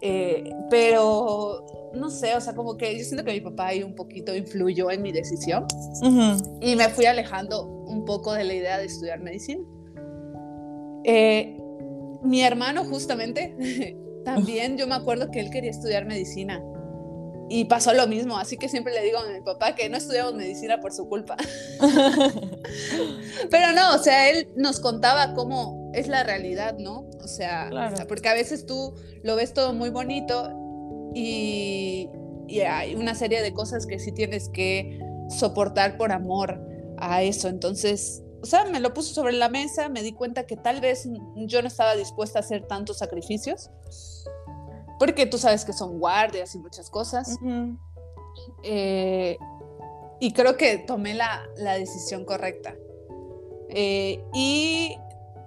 Eh, 0.00 0.52
pero 0.68 1.64
no 1.94 2.10
sé, 2.10 2.34
o 2.34 2.40
sea, 2.40 2.54
como 2.54 2.76
que 2.76 2.98
yo 2.98 3.04
siento 3.04 3.24
que 3.24 3.32
mi 3.32 3.40
papá 3.40 3.68
ahí 3.68 3.82
un 3.84 3.94
poquito 3.94 4.34
influyó 4.34 4.90
en 4.90 5.02
mi 5.02 5.12
decisión 5.12 5.64
y 6.60 6.74
me 6.74 6.88
fui 6.88 7.06
alejando 7.06 7.66
un 7.66 8.04
poco 8.04 8.32
de 8.32 8.42
la 8.44 8.54
idea 8.54 8.78
de 8.78 8.86
estudiar 8.86 9.20
medicina. 9.20 9.62
Eh, 11.04 11.56
mi 12.22 12.42
hermano 12.42 12.84
justamente, 12.84 13.96
también 14.24 14.76
yo 14.76 14.86
me 14.86 14.94
acuerdo 14.94 15.30
que 15.30 15.40
él 15.40 15.50
quería 15.50 15.70
estudiar 15.70 16.04
medicina 16.04 16.62
y 17.54 17.66
pasó 17.66 17.92
lo 17.92 18.06
mismo, 18.06 18.38
así 18.38 18.56
que 18.56 18.70
siempre 18.70 18.94
le 18.94 19.02
digo 19.02 19.18
a 19.18 19.28
mi 19.28 19.42
papá 19.42 19.74
que 19.74 19.90
no 19.90 19.98
estudiamos 19.98 20.34
medicina 20.34 20.80
por 20.80 20.90
su 20.94 21.06
culpa. 21.06 21.36
Pero 23.50 23.72
no, 23.74 23.94
o 23.94 23.98
sea, 23.98 24.30
él 24.30 24.48
nos 24.56 24.80
contaba 24.80 25.34
cómo 25.34 25.90
es 25.92 26.08
la 26.08 26.22
realidad, 26.22 26.78
¿no? 26.78 27.10
O 27.22 27.28
sea, 27.28 27.68
porque 28.08 28.30
a 28.30 28.32
veces 28.32 28.64
tú 28.64 28.94
lo 29.22 29.36
ves 29.36 29.52
todo 29.52 29.74
muy 29.74 29.90
bonito 29.90 30.50
y, 31.14 32.08
y, 32.48 32.60
hay 32.60 32.94
una 32.94 33.14
serie 33.14 33.42
de 33.42 33.52
cosas 33.52 33.84
que 33.84 33.98
sí 33.98 34.12
tienes 34.12 34.48
que 34.48 34.98
soportar 35.28 35.98
por 35.98 36.10
amor 36.10 36.58
a 36.96 37.22
eso. 37.22 37.48
Entonces, 37.48 38.22
o 38.42 38.46
sea, 38.46 38.64
me 38.64 38.80
lo 38.80 38.94
puso 38.94 39.12
sobre 39.12 39.34
la 39.34 39.50
mesa, 39.50 39.90
me 39.90 40.02
di 40.02 40.12
cuenta 40.12 40.46
que 40.46 40.56
tal 40.56 40.80
vez 40.80 41.06
yo 41.36 41.60
no 41.60 41.68
estaba 41.68 41.96
dispuesta 41.96 42.38
a 42.38 42.40
hacer 42.40 42.66
tantos 42.66 42.96
sacrificios 42.96 43.68
porque 45.02 45.26
tú 45.26 45.36
sabes 45.36 45.64
que 45.64 45.72
son 45.72 45.98
guardias 45.98 46.54
y 46.54 46.60
muchas 46.60 46.88
cosas. 46.88 47.36
Eh, 48.62 49.36
y 50.20 50.32
creo 50.32 50.56
que 50.56 50.78
tomé 50.78 51.12
la, 51.14 51.42
la 51.56 51.76
decisión 51.76 52.24
correcta. 52.24 52.76
Eh, 53.70 54.22
y 54.32 54.96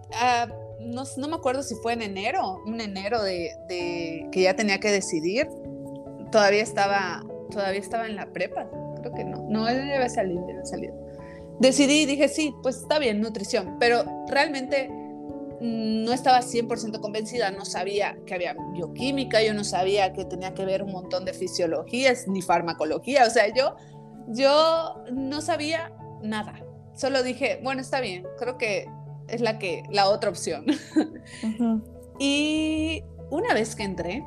uh, 0.10 0.52
no, 0.82 1.04
no, 1.16 1.28
me 1.30 1.36
acuerdo 1.36 1.64
si 1.64 1.74
fue 1.76 1.94
en 1.94 2.02
enero, 2.02 2.64
un 2.66 2.82
enero 2.82 3.24
de, 3.24 3.50
de, 3.70 4.28
que 4.34 4.42
ya 4.42 4.58
tenía 4.58 4.82
que 4.82 4.92
decidir. 4.92 5.48
Todavía 6.34 6.62
estaba, 6.62 7.24
todavía 7.50 7.80
estaba 7.80 8.08
en 8.08 8.18
la 8.18 8.34
prepa, 8.34 8.70
creo 9.00 9.14
que 9.14 9.24
no. 9.24 9.48
No, 9.48 9.70
él 9.70 9.88
debe 9.88 10.10
salir, 10.10 10.38
debe 10.42 10.66
salir. 10.66 10.92
Decidí 11.62 12.02
y 12.02 12.06
dije, 12.08 12.28
sí, 12.28 12.54
pues 12.62 12.76
está 12.76 13.00
bien, 13.00 13.22
nutrición, 13.22 13.78
pero 13.80 14.04
realmente 14.28 14.92
no 15.66 16.14
estaba 16.14 16.42
100% 16.42 17.00
convencida, 17.00 17.52
no 17.52 17.66
sabía 17.66 18.18
que 18.26 18.36
había 18.36 18.56
bioquímica, 18.74 19.42
yo 19.42 19.54
no 19.54 19.64
sabía 19.64 20.14
que 20.14 20.26
tenía 20.26 20.54
que 20.54 20.66
ver 20.66 20.84
un 20.84 20.92
montón 20.92 21.26
de 21.26 21.34
fisiologías 21.34 22.28
ni 22.28 22.42
farmacología, 22.42 23.26
o 23.26 23.30
sea, 23.30 23.54
yo, 23.54 23.76
yo 24.28 25.04
no 25.12 25.42
sabía 25.42 25.92
nada, 26.22 26.64
solo 26.96 27.24
dije, 27.24 27.60
bueno, 27.64 27.82
está 27.82 28.00
bien, 28.00 28.26
creo 28.38 28.58
que 28.58 28.88
es 29.28 29.42
la, 29.42 29.58
que, 29.58 29.84
la 29.90 30.10
otra 30.10 30.30
opción. 30.30 30.66
Y 32.18 33.04
una 33.30 33.54
vez 33.54 33.76
que 33.76 33.84
entré, 33.84 34.24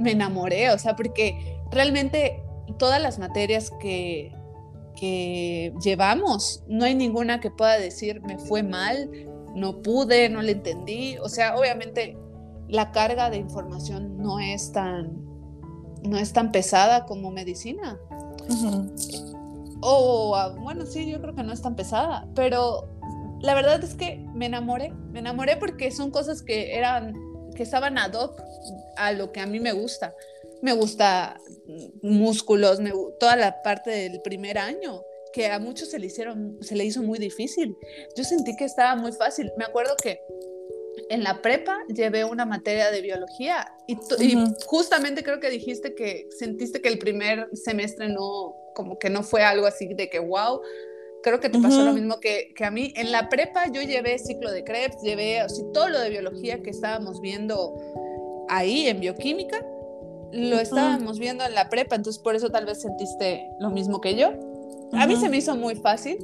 me 0.00 0.10
enamoré, 0.10 0.70
o 0.70 0.78
sea, 0.80 0.96
porque 0.96 1.60
realmente 1.70 2.42
todas 2.76 3.00
las 3.00 3.20
materias 3.20 3.70
que, 3.80 4.32
que 4.96 5.72
llevamos, 5.80 6.64
no 6.66 6.84
hay 6.86 6.96
ninguna 6.96 7.38
que 7.38 7.52
pueda 7.52 7.78
decir 7.78 8.20
me 8.22 8.38
fue 8.38 8.64
mal, 8.64 9.08
no 9.54 9.82
pude, 9.82 10.28
no 10.28 10.42
le 10.42 10.52
entendí. 10.52 11.16
O 11.18 11.28
sea, 11.28 11.56
obviamente 11.56 12.16
la 12.68 12.92
carga 12.92 13.30
de 13.30 13.36
información 13.36 14.18
no 14.18 14.40
es 14.40 14.72
tan, 14.72 15.24
no 16.02 16.18
es 16.18 16.32
tan 16.32 16.52
pesada 16.52 17.06
como 17.06 17.30
medicina. 17.30 17.98
O, 19.80 20.34
ah, 20.36 20.54
bueno, 20.58 20.86
sí, 20.86 21.10
yo 21.10 21.20
creo 21.20 21.34
que 21.34 21.42
no 21.42 21.52
es 21.52 21.62
tan 21.62 21.76
pesada, 21.76 22.26
pero 22.34 22.88
la 23.40 23.54
verdad 23.54 23.82
es 23.84 23.94
que 23.94 24.24
me 24.34 24.46
enamoré, 24.46 24.90
me 25.12 25.20
enamoré 25.20 25.56
porque 25.56 25.90
son 25.90 26.10
cosas 26.10 26.42
que 26.42 26.76
eran, 26.76 27.14
que 27.54 27.62
estaban 27.62 27.98
ad 27.98 28.14
hoc 28.14 28.40
a 28.96 29.12
lo 29.12 29.32
que 29.32 29.40
a 29.40 29.46
mí 29.46 29.60
me 29.60 29.72
gusta. 29.72 30.14
Me 30.62 30.72
gusta 30.72 31.38
músculos, 32.02 32.80
me, 32.80 32.92
toda 33.20 33.36
la 33.36 33.62
parte 33.62 33.90
del 33.90 34.22
primer 34.22 34.56
año 34.56 35.02
que 35.34 35.48
a 35.48 35.58
muchos 35.58 35.90
se 35.90 35.98
le 35.98 36.06
hicieron, 36.06 36.56
se 36.60 36.76
le 36.76 36.84
hizo 36.84 37.02
muy 37.02 37.18
difícil. 37.18 37.76
Yo 38.16 38.22
sentí 38.22 38.54
que 38.56 38.64
estaba 38.64 38.94
muy 38.94 39.10
fácil. 39.10 39.50
Me 39.58 39.64
acuerdo 39.64 39.96
que 40.00 40.20
en 41.10 41.24
la 41.24 41.42
prepa 41.42 41.76
llevé 41.88 42.24
una 42.24 42.46
materia 42.46 42.92
de 42.92 43.00
biología 43.02 43.66
y, 43.88 43.98
justamente 44.64 45.24
creo 45.24 45.40
que 45.40 45.50
dijiste 45.50 45.96
que 45.96 46.28
sentiste 46.38 46.80
que 46.80 46.88
el 46.88 46.98
primer 46.98 47.48
semestre 47.52 48.08
no, 48.08 48.54
como 48.76 48.96
que 48.96 49.10
no 49.10 49.24
fue 49.24 49.42
algo 49.42 49.66
así 49.66 49.92
de 49.92 50.08
que 50.08 50.20
wow. 50.20 50.60
Creo 51.24 51.40
que 51.40 51.48
te 51.48 51.58
pasó 51.58 51.82
lo 51.82 51.94
mismo 51.94 52.20
que, 52.20 52.52
que, 52.54 52.66
a 52.66 52.70
mí. 52.70 52.92
En 52.96 53.10
la 53.10 53.30
prepa 53.30 53.66
yo 53.72 53.80
llevé 53.80 54.18
ciclo 54.18 54.52
de 54.52 54.62
Krebs, 54.62 55.00
llevé 55.02 55.40
todo 55.72 55.88
lo 55.88 55.98
de 55.98 56.10
biología 56.10 56.62
que 56.62 56.68
estábamos 56.68 57.22
viendo 57.22 57.74
ahí 58.50 58.88
en 58.88 59.00
bioquímica, 59.00 59.66
lo 60.32 60.60
estábamos 60.60 61.18
viendo 61.18 61.42
en 61.42 61.54
la 61.54 61.70
prepa, 61.70 61.96
entonces 61.96 62.22
por 62.22 62.36
eso 62.36 62.50
tal 62.50 62.66
vez 62.66 62.82
sentiste 62.82 63.42
lo 63.58 63.70
mismo 63.70 64.02
que 64.02 64.16
yo. 64.16 64.34
A 64.92 65.06
mí 65.06 65.16
se 65.16 65.28
me 65.28 65.38
hizo 65.38 65.56
muy 65.56 65.74
fácil. 65.76 66.18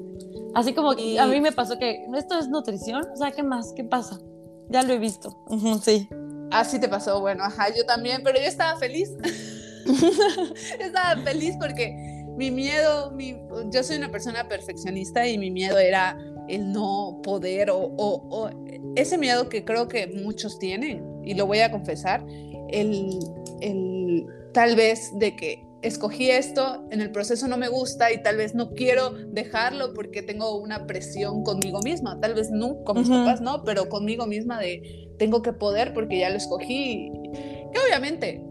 Así 0.54 0.72
como 0.72 0.94
que 0.94 1.18
a 1.18 1.26
mí 1.26 1.40
me 1.40 1.52
pasó 1.52 1.78
que 1.78 2.04
esto 2.16 2.38
es 2.38 2.48
nutrición, 2.48 3.04
o 3.12 3.16
sea, 3.16 3.30
¿qué 3.30 3.42
más? 3.42 3.72
¿Qué 3.74 3.84
pasa? 3.84 4.18
Ya 4.68 4.82
lo 4.82 4.92
he 4.92 4.98
visto. 4.98 5.44
sí. 5.82 6.08
Así 6.50 6.80
te 6.80 6.88
pasó, 6.88 7.20
bueno, 7.20 7.44
ajá, 7.44 7.68
yo 7.74 7.86
también, 7.86 8.22
pero 8.24 8.38
yo 8.38 8.46
estaba 8.46 8.76
feliz. 8.78 9.10
estaba 10.80 11.20
feliz 11.22 11.54
porque 11.60 11.94
mi 12.36 12.50
miedo, 12.50 13.12
mi, 13.12 13.36
yo 13.72 13.84
soy 13.84 13.98
una 13.98 14.10
persona 14.10 14.48
perfeccionista 14.48 15.26
y 15.28 15.38
mi 15.38 15.50
miedo 15.50 15.78
era 15.78 16.18
el 16.48 16.72
no 16.72 17.20
poder 17.22 17.70
o, 17.70 17.78
o, 17.78 18.26
o, 18.30 18.50
ese 18.96 19.16
miedo 19.16 19.48
que 19.48 19.64
creo 19.64 19.86
que 19.86 20.08
muchos 20.08 20.58
tienen, 20.58 21.04
y 21.24 21.34
lo 21.34 21.46
voy 21.46 21.60
a 21.60 21.70
confesar, 21.70 22.24
el, 22.70 23.18
el 23.60 24.26
tal 24.52 24.74
vez 24.74 25.16
de 25.18 25.36
que 25.36 25.64
escogí 25.82 26.30
esto, 26.30 26.86
en 26.90 27.00
el 27.00 27.10
proceso 27.10 27.48
no 27.48 27.56
me 27.56 27.68
gusta 27.68 28.12
y 28.12 28.22
tal 28.22 28.36
vez 28.36 28.54
no 28.54 28.70
quiero 28.70 29.10
dejarlo 29.10 29.94
porque 29.94 30.22
tengo 30.22 30.56
una 30.56 30.86
presión 30.86 31.42
conmigo 31.42 31.80
misma, 31.82 32.20
tal 32.20 32.34
vez 32.34 32.50
no, 32.50 32.84
con 32.84 32.98
mis 32.98 33.08
papás 33.08 33.40
no, 33.40 33.64
pero 33.64 33.88
conmigo 33.88 34.26
misma 34.26 34.60
de 34.60 35.08
tengo 35.18 35.42
que 35.42 35.52
poder 35.52 35.94
porque 35.94 36.18
ya 36.18 36.30
lo 36.30 36.36
escogí, 36.36 37.10
que 37.72 37.78
obviamente 37.86 38.44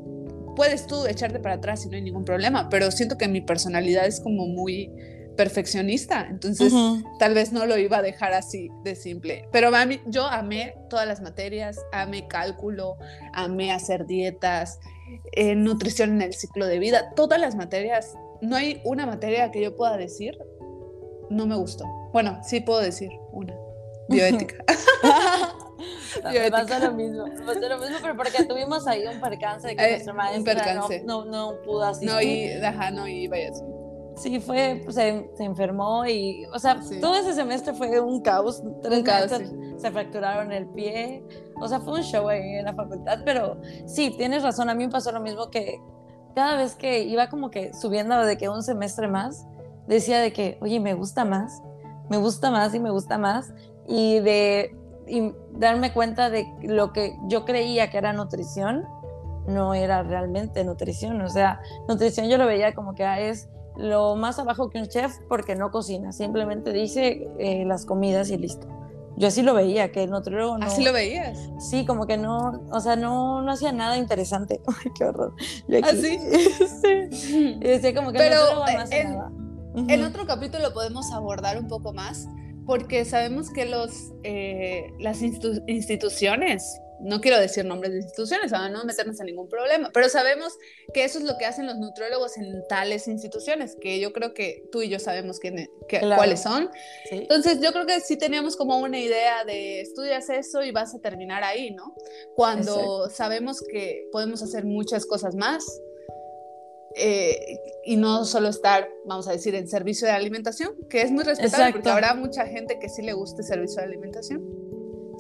puedes 0.56 0.88
tú 0.88 1.06
echarte 1.06 1.40
para 1.40 1.56
atrás 1.56 1.86
y 1.86 1.90
no 1.90 1.96
hay 1.96 2.02
ningún 2.02 2.26
problema, 2.26 2.70
pero 2.70 2.92
siento 2.92 3.18
que 3.18 3.28
mi 3.28 3.42
personalidad 3.42 4.06
es 4.06 4.20
como 4.20 4.48
muy 4.48 4.92
perfeccionista, 5.38 6.28
entonces 6.30 6.74
tal 7.18 7.34
vez 7.34 7.54
no 7.54 7.66
lo 7.66 7.78
iba 7.78 8.00
a 8.00 8.02
dejar 8.02 8.34
así 8.34 8.68
de 8.84 8.94
simple. 8.94 9.48
Pero 9.54 9.74
a 9.74 9.86
mí, 9.86 10.02
yo 10.06 10.26
amé 10.26 10.76
todas 10.90 11.08
las 11.08 11.22
materias, 11.22 11.80
amé 11.94 12.28
cálculo, 12.28 12.98
amé 13.32 13.72
hacer 13.72 14.06
dietas, 14.06 14.80
eh, 15.32 15.56
nutrición 15.56 16.12
en 16.12 16.22
el 16.22 16.34
ciclo 16.34 16.66
de 16.66 16.80
vida, 16.80 17.14
todas 17.16 17.40
las 17.40 17.56
materias. 17.56 18.16
No 18.42 18.56
hay 18.56 18.82
una 18.86 19.06
materia 19.06 19.52
que 19.52 19.62
yo 19.62 19.76
pueda 19.76 19.98
decir, 19.98 20.38
no 21.30 21.46
me 21.46 21.56
gustó. 21.56 21.86
Bueno, 22.14 22.40
sí 22.44 22.62
puedo 22.62 22.80
decir 22.80 23.12
una, 23.32 23.56
bioética. 24.08 24.64
Me 26.24 26.52
pasa 26.52 26.80
lo 26.80 26.94
mismo, 26.94 27.26
me 27.28 27.42
pasa 27.42 27.60
lo 27.70 27.78
mismo, 27.78 27.98
pero 28.02 28.16
porque 28.18 28.44
tuvimos 28.44 28.88
ahí 28.88 29.06
un 29.06 29.20
percance 29.22 29.68
de 29.68 29.76
que 29.76 29.86
eh, 29.86 29.92
nuestra 29.92 30.14
maestra 30.14 30.74
no, 30.76 30.90
no, 31.06 31.26
no, 31.26 31.62
pudo 31.62 31.84
asistir. 31.84 32.10
No, 32.10 32.22
y, 32.22 32.52
ajá, 32.64 32.92
no 32.92 33.08
iba 33.08 33.38
y 33.38 33.44
así. 33.44 33.64
Sí, 34.20 34.40
fue, 34.42 34.82
pues, 34.84 34.96
se, 34.96 35.30
se, 35.36 35.44
enfermó 35.46 36.06
y, 36.06 36.46
o 36.54 36.60
sea, 36.60 36.80
todo 37.00 37.16
ese 37.16 37.34
semestre 37.34 37.74
fue 37.74 38.00
un 38.02 38.22
caos. 38.22 38.62
Tres 38.82 39.00
un 39.00 39.80
se 39.80 39.92
fracturaron 39.92 40.52
el 40.52 40.68
pie. 40.68 41.24
O 41.62 41.68
sea, 41.70 41.80
fue 41.80 41.94
un 41.94 42.04
show 42.04 42.28
ahí 42.28 42.56
en 42.56 42.66
la 42.66 42.74
facultad, 42.74 43.20
pero 43.24 43.62
sí, 43.86 44.14
tienes 44.18 44.44
razón. 44.44 44.70
A 44.70 44.76
mí 44.76 44.86
me 44.86 44.92
pasó 44.92 45.14
lo 45.14 45.22
mismo 45.22 45.50
que 45.50 45.82
cada 46.36 46.58
vez 46.58 46.76
que 46.76 47.04
iba 47.04 47.30
como 47.30 47.50
que 47.50 47.74
subiendo 47.74 48.18
de 48.26 48.38
que 48.38 48.50
un 48.50 48.62
semestre 48.62 49.08
más, 49.08 49.48
decía 49.88 50.20
de 50.20 50.34
que, 50.34 50.58
oye, 50.62 50.82
me 50.82 50.96
gusta 50.96 51.24
más, 51.24 51.62
me 52.10 52.18
gusta 52.18 52.52
más 52.52 52.76
y 52.76 52.80
me 52.80 52.92
gusta 52.92 53.18
más. 53.18 53.54
Y 53.88 54.20
de 54.20 54.76
y 55.08 55.34
darme 55.54 55.92
cuenta 55.94 56.30
de 56.30 56.46
lo 56.62 56.94
que 56.94 57.18
yo 57.28 57.46
creía 57.46 57.90
que 57.90 57.98
era 57.98 58.14
nutrición, 58.14 58.86
no 59.48 59.74
era 59.74 60.04
realmente 60.04 60.64
nutrición. 60.64 61.22
O 61.22 61.30
sea, 61.30 61.62
nutrición 61.88 62.28
yo 62.28 62.38
lo 62.38 62.46
veía 62.46 62.74
como 62.74 62.94
que 62.96 63.06
ah, 63.06 63.20
es 63.20 63.50
lo 63.80 64.16
más 64.16 64.38
abajo 64.40 64.70
que 64.70 64.80
un 64.80 64.88
chef 64.88 65.18
porque 65.28 65.56
no 65.56 65.72
cocina, 65.72 66.12
simplemente 66.12 66.74
dice 66.74 67.28
eh, 67.40 67.64
las 67.66 67.86
comidas 67.86 68.30
y 68.30 68.38
listo. 68.38 68.68
Yo 69.16 69.28
así 69.28 69.42
lo 69.42 69.54
veía, 69.54 69.92
que 69.92 70.04
el 70.04 70.12
nutriólogo 70.12 70.58
no... 70.58 70.66
¿Así 70.66 70.84
lo 70.84 70.94
veías? 70.94 71.38
Sí, 71.60 71.86
como 71.86 72.06
que 72.08 72.16
no, 72.16 72.62
o 72.72 72.80
sea, 72.80 72.96
no, 72.96 73.42
no 73.42 73.52
hacía 73.52 73.72
nada 73.72 73.98
interesante. 73.98 74.62
Ay, 74.68 74.92
qué 74.98 75.04
horror. 75.04 75.34
¿Así? 75.84 76.20
sí. 77.12 77.58
Y 77.60 77.68
decía 77.68 77.94
como 77.94 78.12
que 78.12 78.18
Pero 78.18 78.38
no 78.56 78.64
hace 78.64 79.02
en, 79.02 79.18
nada. 79.18 79.32
En 79.76 80.04
otro 80.04 80.26
capítulo 80.26 80.74
podemos 80.74 81.12
abordar 81.12 81.58
un 81.58 81.68
poco 81.68 81.94
más, 81.94 82.28
porque 82.66 83.04
sabemos 83.04 83.50
que 83.50 83.66
los, 83.66 84.14
eh, 84.24 84.94
las 85.00 85.22
instituciones 85.22 86.80
no 87.02 87.22
quiero 87.22 87.40
decir 87.40 87.66
nombres 87.66 87.92
de 87.94 88.00
instituciones 88.00 88.52
para 88.52 88.70
no 88.70 88.84
meternos 88.84 89.20
en 89.20 89.28
ningún 89.28 89.48
problema, 89.48 89.90
pero 89.94 90.10
sabemos 90.10 90.58
que 90.94 91.04
eso 91.04 91.20
es 91.20 91.26
lo 91.26 91.38
que 91.38 91.46
hacen 91.46 91.66
los 91.66 91.78
nutriólogos 91.78 92.38
en 92.38 92.64
tales 92.68 93.08
instituciones, 93.08 93.76
que 93.80 94.00
yo 94.00 94.14
creo 94.14 94.34
que 94.34 94.64
tú 94.72 94.82
y 94.82 94.90
yo 94.90 95.00
sabemos 95.00 95.40
que, 95.40 95.70
cuáles 96.16 96.42
son. 96.42 96.70
Entonces 97.12 97.60
yo 97.62 97.72
creo 97.72 97.86
que 97.86 98.00
sí 98.02 98.18
teníamos 98.18 98.56
como 98.56 98.80
una 98.80 99.00
idea 99.00 99.44
de 99.46 99.82
estudias 99.82 100.30
eso 100.30 100.64
y 100.64 100.72
vas 100.72 100.94
a 100.94 101.00
terminar 101.00 101.44
ahí, 101.44 101.72
¿no? 101.72 101.96
Cuando 102.36 103.10
sabemos 103.10 103.62
que 103.62 104.08
podemos 104.12 104.42
hacer 104.42 104.66
muchas 104.66 105.06
cosas 105.06 105.36
más. 105.36 105.66
Eh, 106.96 107.60
y 107.86 107.98
no 107.98 108.26
solo 108.26 108.50
estar, 108.50 108.90
vamos 109.06 109.28
a 109.28 109.32
decir, 109.32 109.54
en 109.54 109.68
servicio 109.68 110.08
de 110.08 110.14
alimentación, 110.14 110.76
que 110.90 111.04
es 111.04 111.12
muy 111.12 111.24
respetable 111.24 111.72
porque 111.74 111.90
habrá 111.90 112.16
mucha 112.16 112.48
gente 112.48 112.80
que 112.80 112.90
sí 112.90 113.04
le 113.04 113.14
guste 113.14 113.44
servicio 113.44 113.78
de 113.82 113.88
alimentación. 113.88 114.59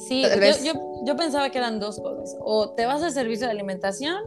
Sí, 0.07 0.23
yo, 0.63 0.73
yo, 1.05 1.15
pensaba 1.15 1.49
que 1.49 1.57
eran 1.57 1.79
dos 1.79 1.99
cosas. 1.99 2.37
O 2.41 2.71
te 2.71 2.85
vas 2.85 3.03
al 3.03 3.11
servicio 3.11 3.47
de 3.47 3.51
alimentación 3.51 4.17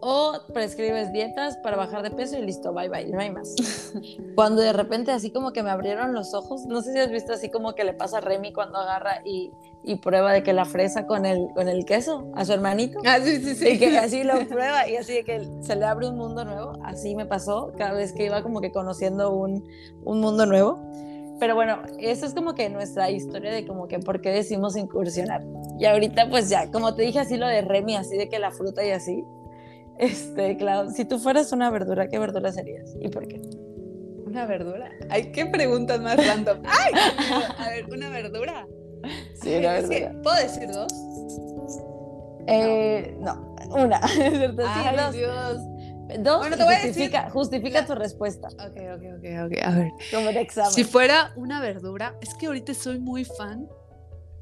o 0.00 0.32
prescribes 0.52 1.12
dietas 1.12 1.58
para 1.58 1.76
bajar 1.76 2.02
de 2.02 2.10
peso 2.10 2.38
y 2.38 2.42
listo, 2.42 2.72
bye 2.72 2.88
bye, 2.88 3.06
no 3.06 3.20
hay 3.20 3.30
más. 3.30 3.54
cuando 4.34 4.62
de 4.62 4.72
repente 4.72 5.12
así 5.12 5.30
como 5.30 5.52
que 5.52 5.62
me 5.62 5.70
abrieron 5.70 6.14
los 6.14 6.34
ojos, 6.34 6.64
no 6.66 6.80
sé 6.82 6.92
si 6.92 6.98
has 6.98 7.10
visto 7.10 7.32
así 7.32 7.50
como 7.50 7.74
que 7.74 7.84
le 7.84 7.92
pasa 7.92 8.18
a 8.18 8.20
Remy 8.20 8.52
cuando 8.52 8.78
agarra 8.78 9.20
y, 9.24 9.52
y 9.82 9.96
prueba 9.96 10.32
de 10.32 10.42
que 10.42 10.52
la 10.52 10.64
fresa 10.64 11.06
con 11.06 11.26
el, 11.26 11.48
con 11.54 11.68
el 11.68 11.84
queso 11.84 12.30
a 12.34 12.44
su 12.44 12.52
hermanito. 12.52 12.98
Ah, 13.04 13.18
sí, 13.22 13.42
sí, 13.42 13.54
sí. 13.54 13.68
Y 13.68 13.78
que 13.78 13.98
así 13.98 14.24
lo 14.24 14.38
prueba 14.48 14.88
y 14.88 14.96
así 14.96 15.14
de 15.14 15.24
que 15.24 15.46
se 15.60 15.76
le 15.76 15.84
abre 15.84 16.08
un 16.08 16.16
mundo 16.16 16.44
nuevo. 16.44 16.72
Así 16.82 17.14
me 17.14 17.26
pasó 17.26 17.72
cada 17.76 17.92
vez 17.92 18.12
que 18.12 18.24
iba 18.24 18.42
como 18.42 18.60
que 18.60 18.72
conociendo 18.72 19.32
un, 19.32 19.68
un 20.04 20.20
mundo 20.20 20.46
nuevo. 20.46 20.80
Pero 21.40 21.54
bueno, 21.54 21.80
eso 21.98 22.26
es 22.26 22.34
como 22.34 22.54
que 22.54 22.68
nuestra 22.68 23.10
historia 23.10 23.50
de 23.50 23.66
como 23.66 23.88
que 23.88 23.98
por 23.98 24.20
qué 24.20 24.30
decimos 24.30 24.76
incursionar. 24.76 25.42
Y 25.78 25.86
ahorita 25.86 26.28
pues 26.28 26.50
ya, 26.50 26.70
como 26.70 26.94
te 26.94 27.02
dije 27.02 27.18
así 27.18 27.38
lo 27.38 27.48
de 27.48 27.62
Remy, 27.62 27.96
así 27.96 28.16
de 28.16 28.28
que 28.28 28.38
la 28.38 28.50
fruta 28.50 28.84
y 28.84 28.90
así. 28.90 29.24
Este, 29.98 30.56
claro, 30.56 30.90
si 30.90 31.04
tú 31.06 31.18
fueras 31.18 31.52
una 31.52 31.70
verdura, 31.70 32.08
¿qué 32.08 32.18
verdura 32.18 32.52
serías? 32.52 32.94
¿Y 33.00 33.08
por 33.08 33.26
qué? 33.26 33.40
Una 34.26 34.46
verdura. 34.46 34.90
Ay, 35.08 35.32
qué 35.32 35.46
preguntas 35.46 36.00
más 36.00 36.16
random. 36.16 36.62
Ay, 36.64 36.92
a 37.58 37.68
ver, 37.70 37.86
una 37.90 38.10
verdura. 38.10 38.66
Sí, 39.42 39.56
una 39.56 39.72
verdura. 39.72 40.12
¿Puedo 40.22 40.36
decir 40.36 40.70
dos? 40.70 40.92
Eh, 42.46 43.16
no. 43.18 43.56
una. 43.70 44.00
Ay. 44.02 45.12
Dios. 45.12 45.69
Dos 46.18 46.38
Bueno, 46.38 46.56
te 46.56 46.64
voy 46.64 46.74
a 46.74 46.76
decir 46.78 46.90
justifica, 46.92 47.30
justifica 47.30 47.86
tu 47.86 47.94
respuesta. 47.94 48.48
Ok, 48.48 48.76
ok, 48.76 49.02
ok, 49.18 49.24
ok. 49.46 49.58
A 49.62 49.70
ver. 49.70 49.90
Como 50.12 50.28
el 50.28 50.36
examen. 50.36 50.72
Si 50.72 50.84
fuera 50.84 51.32
una 51.36 51.60
verdura, 51.60 52.16
es 52.20 52.34
que 52.34 52.46
ahorita 52.46 52.74
soy 52.74 52.98
muy 52.98 53.24
fan, 53.24 53.68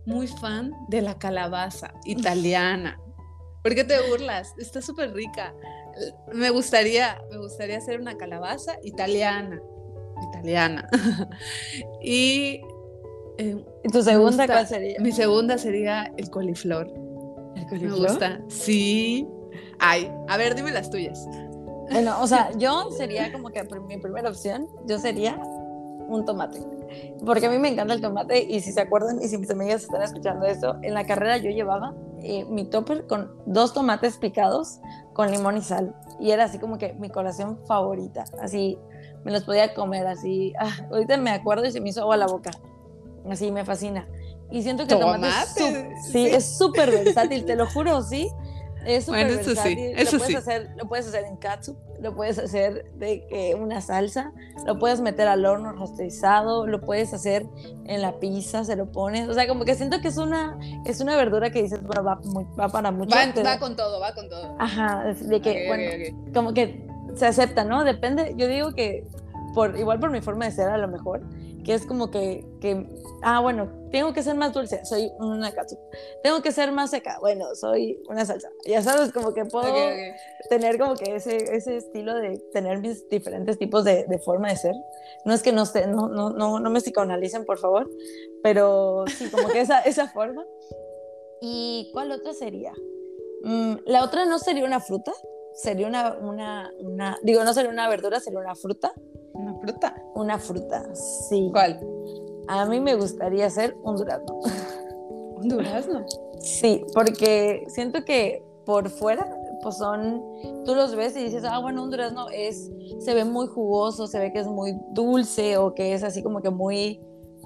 muy 0.06 0.26
fan 0.26 0.72
de 0.88 1.02
la 1.02 1.18
calabaza 1.18 1.92
italiana. 2.04 2.98
¿Por 3.62 3.74
qué 3.74 3.84
te 3.84 4.00
burlas? 4.08 4.54
Está 4.58 4.80
súper 4.80 5.12
rica. 5.12 5.54
Me 6.32 6.50
gustaría, 6.50 7.20
me 7.30 7.38
gustaría 7.38 7.78
hacer 7.78 8.00
una 8.00 8.16
calabaza 8.16 8.76
italiana. 8.82 9.60
Italiana. 10.30 10.88
y 12.02 12.60
eh, 13.38 13.64
¿Y 13.84 13.88
tu 13.90 14.02
segunda 14.02 14.46
cuál 14.46 14.66
sería? 14.66 14.98
mi 15.00 15.12
segunda 15.12 15.58
sería 15.58 16.12
el 16.16 16.30
coliflor. 16.30 16.88
¿El 17.56 17.62
Me 17.62 17.68
coliflor? 17.68 18.08
gusta. 18.10 18.40
Sí. 18.48 19.26
Ay, 19.78 20.10
a 20.28 20.36
ver, 20.36 20.54
dime 20.54 20.72
las 20.72 20.90
tuyas. 20.90 21.26
Bueno, 21.90 22.20
o 22.20 22.26
sea, 22.26 22.50
yo 22.56 22.90
sería 22.96 23.32
como 23.32 23.50
que 23.50 23.62
mi 23.86 23.98
primera 23.98 24.28
opción, 24.28 24.68
yo 24.86 24.98
sería 24.98 25.40
un 26.08 26.24
tomate. 26.24 26.60
Porque 27.24 27.46
a 27.46 27.50
mí 27.50 27.58
me 27.58 27.68
encanta 27.68 27.94
el 27.94 28.00
tomate 28.00 28.42
y 28.42 28.60
si 28.60 28.72
se 28.72 28.80
acuerdan 28.80 29.20
y 29.22 29.28
si 29.28 29.36
mis 29.38 29.50
amigas 29.50 29.82
están 29.82 30.02
escuchando 30.02 30.46
esto, 30.46 30.76
en 30.82 30.94
la 30.94 31.06
carrera 31.06 31.36
yo 31.36 31.50
llevaba 31.50 31.94
eh, 32.22 32.44
mi 32.46 32.64
topper 32.64 33.06
con 33.06 33.30
dos 33.46 33.74
tomates 33.74 34.16
picados 34.16 34.80
con 35.12 35.30
limón 35.30 35.56
y 35.56 35.62
sal. 35.62 35.94
Y 36.18 36.30
era 36.30 36.44
así 36.44 36.58
como 36.58 36.78
que 36.78 36.94
mi 36.94 37.10
colación 37.10 37.58
favorita. 37.66 38.24
Así 38.40 38.78
me 39.24 39.32
los 39.32 39.44
podía 39.44 39.74
comer 39.74 40.06
así. 40.06 40.52
ah, 40.58 40.86
ahorita 40.90 41.16
me 41.18 41.30
acuerdo 41.30 41.66
y 41.66 41.72
se 41.72 41.80
me 41.80 41.90
hizo 41.90 42.02
agua 42.02 42.16
la 42.16 42.26
boca. 42.26 42.50
Así 43.28 43.50
me 43.50 43.64
fascina. 43.64 44.08
Y 44.50 44.62
siento 44.62 44.86
que 44.86 44.94
el 44.94 45.00
tomate, 45.00 45.90
sí. 46.10 46.26
es 46.26 46.56
súper 46.56 46.90
versátil, 46.90 47.44
te 47.44 47.54
lo 47.54 47.66
juro, 47.66 48.02
sí. 48.02 48.30
Es 48.88 49.04
súper 49.04 49.26
Bueno, 49.26 49.40
eso 49.40 49.54
sí, 49.62 49.76
eso 49.96 50.12
lo 50.16 50.18
puedes 50.18 50.26
sí. 50.26 50.34
hacer, 50.36 50.70
lo 50.76 50.88
puedes 50.88 51.06
hacer 51.08 51.24
en 51.24 51.36
katsu, 51.36 51.76
lo 52.00 52.14
puedes 52.14 52.38
hacer 52.38 52.90
de 52.94 53.26
que 53.26 53.54
una 53.54 53.80
salsa, 53.80 54.32
lo 54.66 54.78
puedes 54.78 55.00
meter 55.00 55.28
al 55.28 55.44
horno 55.44 55.72
rostizado, 55.72 56.66
lo 56.66 56.80
puedes 56.80 57.12
hacer 57.12 57.46
en 57.84 58.00
la 58.02 58.18
pizza, 58.18 58.64
se 58.64 58.76
lo 58.76 58.90
pones, 58.90 59.28
o 59.28 59.34
sea, 59.34 59.46
como 59.46 59.64
que 59.64 59.74
siento 59.74 60.00
que 60.00 60.08
es 60.08 60.16
una 60.16 60.58
es 60.86 61.00
una 61.00 61.16
verdura 61.16 61.50
que 61.50 61.62
dices, 61.62 61.82
bueno, 61.82 62.02
va, 62.02 62.16
muy- 62.24 62.46
va 62.58 62.68
para 62.68 62.90
mucho. 62.90 63.14
Va, 63.14 63.22
pero- 63.34 63.46
va 63.48 63.58
con 63.58 63.76
todo, 63.76 64.00
va 64.00 64.14
con 64.14 64.28
todo. 64.28 64.56
Ajá, 64.58 65.04
de 65.20 65.40
que, 65.42 65.66
bueno, 65.68 66.30
como 66.32 66.54
que 66.54 66.86
se 67.14 67.26
acepta, 67.26 67.64
¿no? 67.64 67.84
Depende, 67.84 68.34
yo 68.36 68.46
digo 68.48 68.72
que 68.74 69.06
por 69.58 69.76
igual 69.76 69.98
por 69.98 70.12
mi 70.12 70.20
forma 70.20 70.44
de 70.44 70.52
ser 70.52 70.68
a 70.68 70.78
lo 70.78 70.86
mejor, 70.86 71.20
que 71.64 71.74
es 71.74 71.84
como 71.84 72.12
que, 72.12 72.44
que 72.60 72.86
ah, 73.22 73.40
bueno, 73.40 73.68
tengo 73.90 74.12
que 74.12 74.22
ser 74.22 74.36
más 74.36 74.52
dulce, 74.52 74.84
soy 74.84 75.10
una 75.18 75.50
katsu. 75.50 75.76
Tengo 76.22 76.40
que 76.42 76.52
ser 76.52 76.70
más 76.70 76.90
seca, 76.90 77.18
bueno, 77.20 77.52
soy 77.56 78.00
una 78.08 78.24
salsa. 78.24 78.50
Ya 78.64 78.84
sabes, 78.84 79.10
como 79.10 79.34
que 79.34 79.44
puedo 79.46 79.66
Ok, 79.68 79.74
ok. 79.74 80.48
tener 80.48 80.78
como 80.78 80.94
que 80.94 81.16
ese, 81.16 81.36
ese 81.56 81.78
estilo 81.78 82.14
de 82.14 82.38
tener 82.52 82.78
mis 82.78 83.08
diferentes 83.08 83.58
tipos 83.58 83.82
de, 83.82 84.04
de 84.04 84.18
forma 84.20 84.48
de 84.50 84.56
ser. 84.58 84.74
No 85.24 85.34
es 85.34 85.42
que 85.42 85.50
no, 85.50 85.66
sé, 85.66 85.88
no, 85.88 86.06
no, 86.08 86.30
no, 86.30 86.60
no 86.60 86.70
me 86.70 86.80
psicoanalicen, 86.80 87.44
por 87.44 87.58
favor, 87.58 87.90
pero 88.44 89.06
sí, 89.08 89.28
como 89.28 89.48
que 89.48 89.60
esa, 89.62 89.80
esa 89.80 90.06
forma. 90.06 90.46
¿Y 91.40 91.90
cuál 91.92 92.12
otra 92.12 92.32
sería? 92.32 92.72
Mm, 93.42 93.74
la 93.86 94.04
otra 94.04 94.24
no 94.24 94.38
sería 94.38 94.64
una 94.64 94.78
fruta, 94.78 95.12
sería 95.52 95.88
una, 95.88 96.16
una, 96.20 96.72
una, 96.78 97.18
digo, 97.22 97.42
no 97.42 97.52
sería 97.52 97.72
una 97.72 97.88
verdura, 97.88 98.20
sería 98.20 98.38
una 98.38 98.54
fruta. 98.54 98.92
Una 99.34 99.54
fruta. 99.54 100.02
Una 100.14 100.38
fruta, 100.38 100.94
sí. 100.94 101.48
¿Cuál? 101.52 101.80
A 102.48 102.64
mí 102.66 102.80
me 102.80 102.94
gustaría 102.94 103.46
hacer 103.46 103.76
un 103.82 103.96
durazno. 103.96 104.40
Un 105.36 105.48
durazno. 105.48 106.04
Sí, 106.40 106.84
porque 106.94 107.64
siento 107.68 108.04
que 108.04 108.42
por 108.64 108.90
fuera, 108.90 109.26
pues 109.62 109.76
son, 109.76 110.22
tú 110.64 110.74
los 110.74 110.94
ves 110.94 111.16
y 111.16 111.24
dices, 111.24 111.44
ah, 111.44 111.58
bueno, 111.58 111.82
un 111.82 111.90
durazno 111.90 112.28
es, 112.30 112.70
se 112.98 113.14
ve 113.14 113.24
muy 113.24 113.46
jugoso, 113.46 114.06
se 114.06 114.18
ve 114.18 114.32
que 114.32 114.40
es 114.40 114.46
muy 114.46 114.76
dulce 114.90 115.56
o 115.56 115.74
que 115.74 115.94
es 115.94 116.02
así 116.02 116.22
como 116.22 116.40
que 116.40 116.50
muy, 116.50 117.00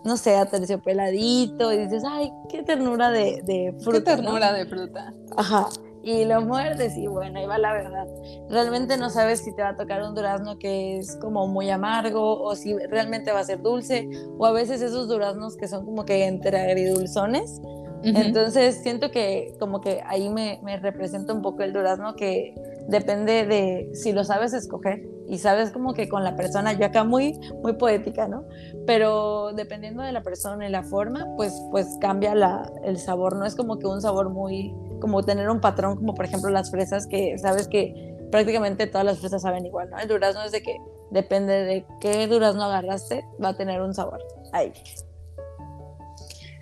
no 0.04 0.16
sé, 0.16 0.36
aterciopeladito 0.36 1.72
y 1.72 1.78
dices, 1.78 2.02
ay, 2.06 2.32
qué 2.48 2.62
ternura 2.62 3.10
de, 3.10 3.42
de 3.44 3.76
fruta. 3.82 4.16
Qué 4.16 4.22
¿no? 4.22 4.30
ternura 4.30 4.52
de 4.52 4.66
fruta. 4.66 5.14
Ajá. 5.36 5.68
Y 6.02 6.24
lo 6.24 6.40
muerdes 6.40 6.96
y 6.96 7.06
bueno, 7.06 7.38
ahí 7.38 7.46
va 7.46 7.58
la 7.58 7.72
verdad. 7.72 8.06
Realmente 8.48 8.96
no 8.96 9.08
sabes 9.08 9.40
si 9.40 9.54
te 9.54 9.62
va 9.62 9.70
a 9.70 9.76
tocar 9.76 10.02
un 10.02 10.14
durazno 10.14 10.58
que 10.58 10.98
es 10.98 11.16
como 11.16 11.46
muy 11.46 11.70
amargo 11.70 12.42
o 12.42 12.56
si 12.56 12.76
realmente 12.76 13.30
va 13.32 13.40
a 13.40 13.44
ser 13.44 13.62
dulce 13.62 14.08
o 14.36 14.46
a 14.46 14.52
veces 14.52 14.82
esos 14.82 15.06
duraznos 15.06 15.56
que 15.56 15.68
son 15.68 15.84
como 15.84 16.04
que 16.04 16.26
entre 16.26 16.58
agridulzones. 16.58 17.60
Entonces 18.04 18.82
siento 18.82 19.12
que 19.12 19.54
como 19.60 19.80
que 19.80 20.02
ahí 20.04 20.28
me, 20.28 20.58
me 20.64 20.76
representa 20.76 21.32
un 21.32 21.40
poco 21.40 21.62
el 21.62 21.72
durazno 21.72 22.16
que 22.16 22.52
depende 22.88 23.46
de 23.46 23.90
si 23.94 24.12
lo 24.12 24.24
sabes 24.24 24.52
escoger 24.54 25.08
y 25.28 25.38
sabes 25.38 25.70
como 25.70 25.94
que 25.94 26.08
con 26.08 26.24
la 26.24 26.36
persona, 26.36 26.72
yo 26.72 26.86
acá 26.86 27.04
muy, 27.04 27.38
muy 27.62 27.74
poética, 27.74 28.28
¿no? 28.28 28.44
Pero 28.86 29.52
dependiendo 29.52 30.02
de 30.02 30.12
la 30.12 30.22
persona 30.22 30.66
y 30.66 30.70
la 30.70 30.82
forma, 30.82 31.26
pues, 31.36 31.54
pues 31.70 31.96
cambia 32.00 32.34
la, 32.34 32.70
el 32.84 32.98
sabor, 32.98 33.36
no 33.36 33.46
es 33.46 33.54
como 33.54 33.78
que 33.78 33.86
un 33.86 34.02
sabor 34.02 34.30
muy, 34.30 34.74
como 35.02 35.22
tener 35.24 35.50
un 35.50 35.60
patrón, 35.60 35.96
como 35.96 36.14
por 36.14 36.24
ejemplo 36.24 36.48
las 36.48 36.70
fresas, 36.70 37.06
que 37.06 37.36
sabes 37.36 37.68
que 37.68 38.14
prácticamente 38.30 38.86
todas 38.86 39.04
las 39.04 39.18
fresas 39.18 39.42
saben 39.42 39.66
igual, 39.66 39.90
¿no? 39.90 39.98
El 39.98 40.08
durazno 40.08 40.42
es 40.44 40.52
de 40.52 40.62
que 40.62 40.78
depende 41.10 41.52
de 41.64 41.84
qué 42.00 42.26
durazno 42.28 42.62
agarraste, 42.64 43.22
va 43.42 43.48
a 43.48 43.56
tener 43.56 43.82
un 43.82 43.92
sabor. 43.92 44.22
Ahí. 44.52 44.72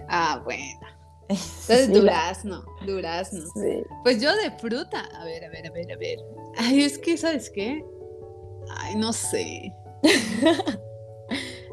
Ah, 0.09 0.41
bueno. 0.45 0.81
Entonces, 1.29 1.87
Sí, 1.87 1.93
durazno, 1.93 2.65
durazno. 2.85 3.41
sí. 3.55 3.85
Pues 4.03 4.21
yo 4.21 4.35
de 4.35 4.51
fruta. 4.53 5.03
A 5.21 5.25
ver, 5.25 5.45
a 5.45 5.49
ver, 5.51 5.67
a 5.69 5.71
ver, 5.71 5.93
a 5.93 5.97
ver. 5.97 6.19
Ay, 6.59 6.83
es 6.83 6.99
que, 6.99 7.17
¿sabes 7.17 7.51
qué? 7.51 7.85
Ay, 8.79 8.97
no 8.97 9.13
sé. 9.13 9.73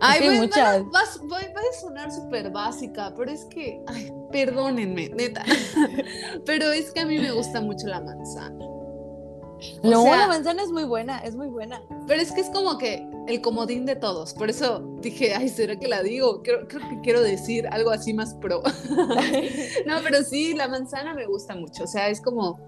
Ay, 0.02 0.28
voy- 0.28 0.40
muchas. 0.40 0.84
va, 0.84 1.00
a 1.02 1.80
sonar 1.80 2.12
súper 2.12 2.52
básica, 2.52 3.14
pero 3.16 3.32
es 3.32 3.46
que, 3.46 3.82
ay, 3.88 4.12
perdónenme, 4.32 5.10
neta. 5.10 5.44
pero 6.46 6.72
es 6.72 6.92
que 6.92 7.02
a 7.02 7.06
mí 7.06 7.18
me 7.18 7.32
gusta 7.32 7.62
mucho 7.62 7.88
la 7.88 8.02
manzana. 8.02 8.66
No, 9.84 10.04
sea- 10.04 10.18
la 10.18 10.28
manzana 10.28 10.62
es 10.62 10.70
muy 10.70 10.84
buena, 10.84 11.20
es 11.20 11.36
muy 11.36 11.48
buena. 11.48 11.82
Pero 12.08 12.22
es 12.22 12.32
que 12.32 12.42
es 12.42 12.50
como 12.50 12.78
que 12.78 13.08
el 13.28 13.42
comodín 13.42 13.86
de 13.86 13.96
todos. 13.96 14.34
Por 14.34 14.50
eso 14.50 14.80
dije, 15.02 15.34
ay, 15.34 15.50
¿será 15.50 15.78
que 15.78 15.88
la 15.88 16.04
digo? 16.04 16.42
Creo, 16.44 16.68
creo 16.68 16.88
que 16.90 17.02
quiero 17.02 17.22
decir 17.22 17.68
algo 17.72 17.90
así 17.90 18.14
más 18.14 18.36
pro. 18.36 18.62
no, 19.86 19.96
pero 20.04 20.24
sí, 20.24 20.54
la 20.54 20.68
manzana 20.68 21.14
me 21.14 21.26
gusta 21.26 21.56
mucho. 21.56 21.86
O 21.86 21.88
sea, 21.88 22.10
es 22.10 22.22
como, 22.22 22.60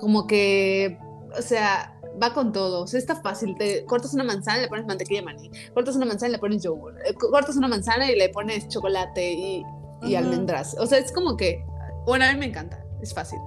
como 0.00 0.26
que, 0.26 0.98
o 1.38 1.42
sea, 1.42 1.98
va 2.22 2.32
con 2.32 2.52
todo. 2.52 2.82
O 2.82 2.86
sea, 2.86 2.98
está 2.98 3.16
fácil. 3.16 3.54
Te 3.58 3.84
cortas 3.84 4.14
una 4.14 4.24
manzana 4.24 4.58
y 4.58 4.62
le 4.62 4.68
pones 4.68 4.86
mantequilla 4.86 5.20
de 5.20 5.26
maní. 5.26 5.50
Cortas 5.72 5.96
una 5.96 6.06
manzana 6.06 6.28
y 6.30 6.32
le 6.32 6.38
pones 6.38 6.62
yogur. 6.62 6.94
Eh, 7.06 7.14
co- 7.14 7.30
Cortas 7.30 7.56
una 7.56 7.68
manzana 7.68 8.10
y 8.10 8.16
le 8.16 8.28
pones 8.28 8.68
chocolate 8.68 9.32
y, 9.32 9.62
y 10.02 10.14
almendras. 10.14 10.76
O 10.78 10.86
sea, 10.86 10.98
es 10.98 11.12
como 11.12 11.36
que, 11.36 11.64
bueno, 12.06 12.24
a 12.24 12.32
mí 12.32 12.38
me 12.38 12.46
encanta. 12.46 12.82
Es 13.02 13.12
fácil. 13.14 13.38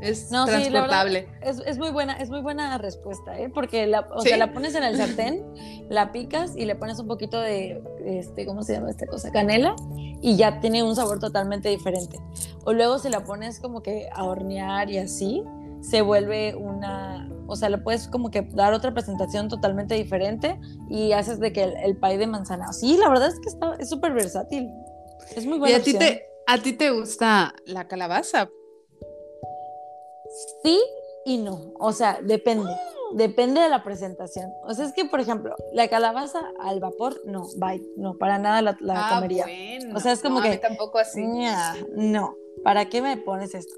Es 0.00 0.30
No, 0.30 0.46
sí, 0.46 0.52
la 0.52 0.58
verdad, 0.82 1.04
transportable. 1.06 1.28
Es, 1.40 1.62
es 1.64 1.78
muy 1.78 1.90
buena, 1.90 2.14
es 2.14 2.28
muy 2.28 2.40
buena 2.42 2.76
respuesta, 2.78 3.38
¿eh? 3.38 3.48
Porque 3.48 3.86
la, 3.86 4.00
o 4.14 4.20
¿Sí? 4.20 4.28
sea, 4.28 4.36
la 4.36 4.52
pones 4.52 4.74
en 4.74 4.82
el 4.82 4.96
sartén, 4.98 5.44
la 5.88 6.12
picas 6.12 6.54
y 6.56 6.66
le 6.66 6.74
pones 6.74 6.98
un 6.98 7.06
poquito 7.06 7.40
de, 7.40 7.82
este, 8.04 8.44
¿cómo 8.44 8.62
se 8.64 8.74
llama 8.74 8.90
esta 8.90 9.06
cosa? 9.06 9.30
Canela 9.32 9.74
y 10.20 10.36
ya 10.36 10.60
tiene 10.60 10.82
un 10.82 10.94
sabor 10.96 11.20
totalmente 11.20 11.68
diferente. 11.70 12.18
O 12.64 12.72
luego 12.74 12.98
si 12.98 13.08
la 13.08 13.24
pones 13.24 13.60
como 13.60 13.82
que 13.82 14.08
a 14.12 14.24
hornear 14.24 14.90
y 14.90 14.98
así, 14.98 15.42
se 15.90 16.02
vuelve 16.02 16.54
una, 16.54 17.28
o 17.46 17.56
sea, 17.56 17.68
le 17.68 17.78
puedes 17.78 18.08
como 18.08 18.30
que 18.30 18.42
dar 18.42 18.72
otra 18.72 18.92
presentación 18.94 19.48
totalmente 19.48 19.94
diferente 19.94 20.58
y 20.88 21.12
haces 21.12 21.38
de 21.40 21.52
que 21.52 21.62
el, 21.64 21.76
el 21.76 21.96
pie 21.98 22.16
de 22.18 22.26
manzana. 22.26 22.72
Sí, 22.72 22.96
la 22.96 23.08
verdad 23.08 23.28
es 23.28 23.38
que 23.40 23.48
está, 23.48 23.74
es 23.78 23.88
súper 23.90 24.12
versátil. 24.12 24.70
Es 25.36 25.44
muy 25.46 25.56
¿Y 25.56 25.60
buena 25.60 25.76
a 25.76 25.80
ti, 25.80 25.94
te, 25.94 26.26
a 26.46 26.58
ti 26.58 26.72
te 26.72 26.90
gusta 26.90 27.54
la 27.66 27.86
calabaza? 27.86 28.48
Sí 30.62 30.80
y 31.26 31.38
no. 31.38 31.72
O 31.78 31.92
sea, 31.92 32.18
depende. 32.22 32.70
Depende 33.12 33.60
de 33.60 33.68
la 33.68 33.84
presentación. 33.84 34.50
O 34.64 34.74
sea, 34.74 34.86
es 34.86 34.92
que, 34.92 35.04
por 35.04 35.20
ejemplo, 35.20 35.54
la 35.72 35.86
calabaza 35.88 36.40
al 36.60 36.80
vapor, 36.80 37.20
no, 37.26 37.46
bye. 37.58 37.80
No, 37.96 38.14
para 38.18 38.38
nada 38.38 38.60
la, 38.60 38.76
la 38.80 38.94
Ah, 39.08 39.14
comería. 39.14 39.44
bueno. 39.44 39.96
O 39.96 40.00
sea, 40.00 40.12
es 40.12 40.20
como 40.20 40.36
No, 40.36 40.40
a 40.40 40.42
que- 40.44 40.50
mí 40.50 40.58
tampoco 40.60 40.98
así. 40.98 41.22
No. 41.94 42.34
¿Para 42.64 42.86
qué 42.88 43.02
me 43.02 43.16
pones 43.18 43.54
esto? 43.54 43.74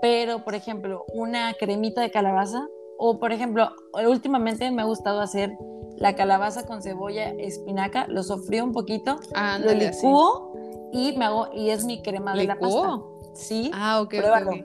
Pero, 0.00 0.44
por 0.44 0.54
ejemplo, 0.54 1.04
una 1.12 1.54
cremita 1.54 2.00
de 2.00 2.10
calabaza, 2.10 2.66
o 2.98 3.18
por 3.18 3.32
ejemplo, 3.32 3.68
últimamente 4.08 4.70
me 4.70 4.82
ha 4.82 4.84
gustado 4.84 5.20
hacer 5.20 5.52
la 5.96 6.14
calabaza 6.14 6.66
con 6.66 6.82
cebolla, 6.82 7.30
espinaca, 7.30 8.06
lo 8.08 8.22
sofrío 8.22 8.64
un 8.64 8.72
poquito, 8.72 9.16
lo 9.32 9.38
Ándale, 9.38 9.88
así. 9.88 10.06
licúo 10.06 10.52
y 10.92 11.16
me 11.16 11.24
hago, 11.24 11.48
y 11.52 11.70
es 11.70 11.84
mi 11.84 12.02
crema 12.02 12.34
de 12.34 12.44
la 12.44 12.58
pasta. 12.58 12.66
¿Licúo? 12.82 13.32
Sí, 13.34 13.70
Ah, 13.74 14.00
ok, 14.00 14.10
pruébalo. 14.16 14.50
ok. 14.52 14.56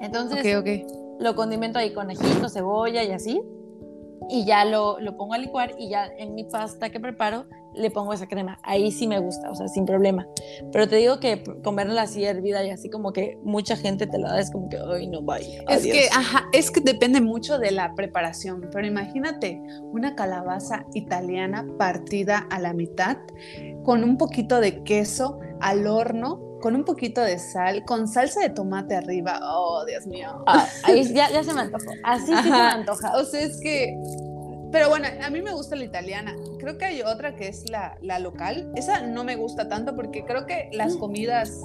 Entonces, 0.00 0.38
Ok, 0.56 0.60
ok. 0.60 1.20
lo 1.20 1.34
condimento 1.34 1.78
ahí 1.78 1.92
con 1.92 2.10
ajito, 2.10 2.48
cebolla 2.48 3.02
y 3.04 3.10
así. 3.12 3.40
y 4.28 4.44
ya 4.44 4.64
lo, 4.64 5.00
lo 5.00 5.16
pongo 5.16 5.34
a 5.34 5.38
licuar 5.38 5.74
y 5.78 5.88
ya 5.88 6.06
en 6.06 6.34
mi 6.34 6.44
pasta 6.44 6.90
que 6.90 7.00
preparo 7.00 7.44
le 7.74 7.90
pongo 7.90 8.12
esa 8.12 8.26
crema. 8.26 8.58
Ahí 8.62 8.90
sí 8.92 9.06
me 9.06 9.18
gusta, 9.18 9.50
o 9.50 9.54
sea, 9.54 9.68
sin 9.68 9.84
problema. 9.84 10.26
Pero 10.72 10.88
te 10.88 10.96
digo 10.96 11.20
que 11.20 11.42
comerla 11.62 12.02
así 12.02 12.24
hervida 12.24 12.64
y 12.64 12.70
así 12.70 12.90
como 12.90 13.12
que 13.12 13.38
mucha 13.42 13.76
gente 13.76 14.06
te 14.06 14.18
la 14.18 14.32
da, 14.32 14.40
es 14.40 14.50
como 14.50 14.68
que, 14.68 14.78
ay, 14.78 15.06
no, 15.08 15.22
vaya. 15.22 15.62
Es 15.68 15.82
que, 15.84 16.08
ajá, 16.12 16.48
es 16.52 16.70
que 16.70 16.80
depende 16.80 17.20
mucho 17.20 17.58
de 17.58 17.70
la 17.70 17.94
preparación. 17.94 18.68
Pero 18.72 18.86
imagínate 18.86 19.62
una 19.82 20.14
calabaza 20.14 20.86
italiana 20.94 21.66
partida 21.78 22.46
a 22.50 22.58
la 22.58 22.72
mitad 22.72 23.18
con 23.84 24.04
un 24.04 24.16
poquito 24.16 24.60
de 24.60 24.82
queso 24.84 25.38
al 25.60 25.86
horno 25.86 26.52
con 26.62 26.76
un 26.76 26.84
poquito 26.84 27.20
de 27.20 27.38
sal, 27.38 27.84
con 27.84 28.08
salsa 28.08 28.40
de 28.40 28.48
tomate 28.48 28.94
arriba. 28.94 29.40
Oh, 29.42 29.84
Dios 29.84 30.06
mío. 30.06 30.42
Ah, 30.46 30.66
ahí 30.84 31.04
ya, 31.14 31.28
ya, 31.28 31.44
se 31.44 31.52
me 31.52 31.60
antojó. 31.60 31.90
Así 32.04 32.26
sí 32.26 32.42
se 32.42 32.50
me 32.50 32.56
antoja. 32.56 33.12
O 33.16 33.24
sea, 33.24 33.40
es 33.40 33.60
que. 33.60 33.94
Pero 34.72 34.88
bueno, 34.88 35.06
a 35.22 35.28
mí 35.28 35.42
me 35.42 35.52
gusta 35.52 35.76
la 35.76 35.84
italiana. 35.84 36.34
Creo 36.58 36.78
que 36.78 36.86
hay 36.86 37.02
otra 37.02 37.36
que 37.36 37.48
es 37.48 37.68
la, 37.70 37.98
la 38.00 38.18
local. 38.18 38.72
Esa 38.74 39.02
no 39.02 39.22
me 39.22 39.36
gusta 39.36 39.68
tanto 39.68 39.94
porque 39.94 40.24
creo 40.24 40.46
que 40.46 40.70
las 40.72 40.96
comidas. 40.96 41.60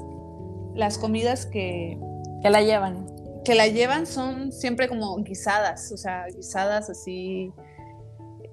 Las 0.75 0.97
comidas 0.97 1.45
que. 1.45 1.97
Que 2.43 2.49
la 2.49 2.61
llevan. 2.61 3.07
Que 3.45 3.55
la 3.55 3.67
llevan 3.67 4.05
son 4.05 4.51
siempre 4.51 4.89
como 4.89 5.15
guisadas. 5.23 5.91
O 5.93 5.97
sea, 5.97 6.25
guisadas 6.27 6.89
así. 6.89 7.53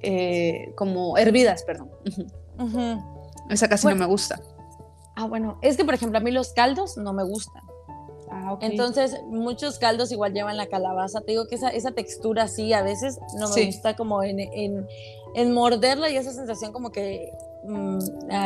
Eh, 0.00 0.72
como 0.76 1.18
hervidas, 1.18 1.64
perdón. 1.64 1.90
Esa 3.50 3.68
casi 3.68 3.88
no 3.88 3.96
me 3.96 4.06
gusta. 4.06 4.40
Ah, 5.16 5.26
bueno, 5.26 5.58
es 5.62 5.76
que 5.76 5.84
por 5.84 5.94
ejemplo 5.94 6.18
a 6.18 6.20
mí 6.20 6.30
los 6.30 6.52
caldos 6.52 6.96
no 6.96 7.12
me 7.12 7.24
gustan. 7.24 7.63
Ah, 8.36 8.58
Entonces, 8.62 9.22
muchos 9.26 9.78
caldos 9.78 10.10
igual 10.10 10.32
llevan 10.32 10.56
la 10.56 10.66
calabaza. 10.66 11.20
Te 11.20 11.32
digo 11.32 11.46
que 11.46 11.54
esa, 11.54 11.68
esa 11.68 11.92
textura 11.92 12.44
así 12.44 12.72
a 12.72 12.82
veces 12.82 13.20
no 13.38 13.48
me 13.48 13.66
gusta 13.66 13.94
como 13.94 14.24
en, 14.24 14.40
en, 14.40 14.88
en, 15.36 15.52
morderla 15.52 16.10
y 16.10 16.16
esa 16.16 16.32
sensación 16.32 16.72
como 16.72 16.90
que 16.90 17.32
mmm, 17.62 17.98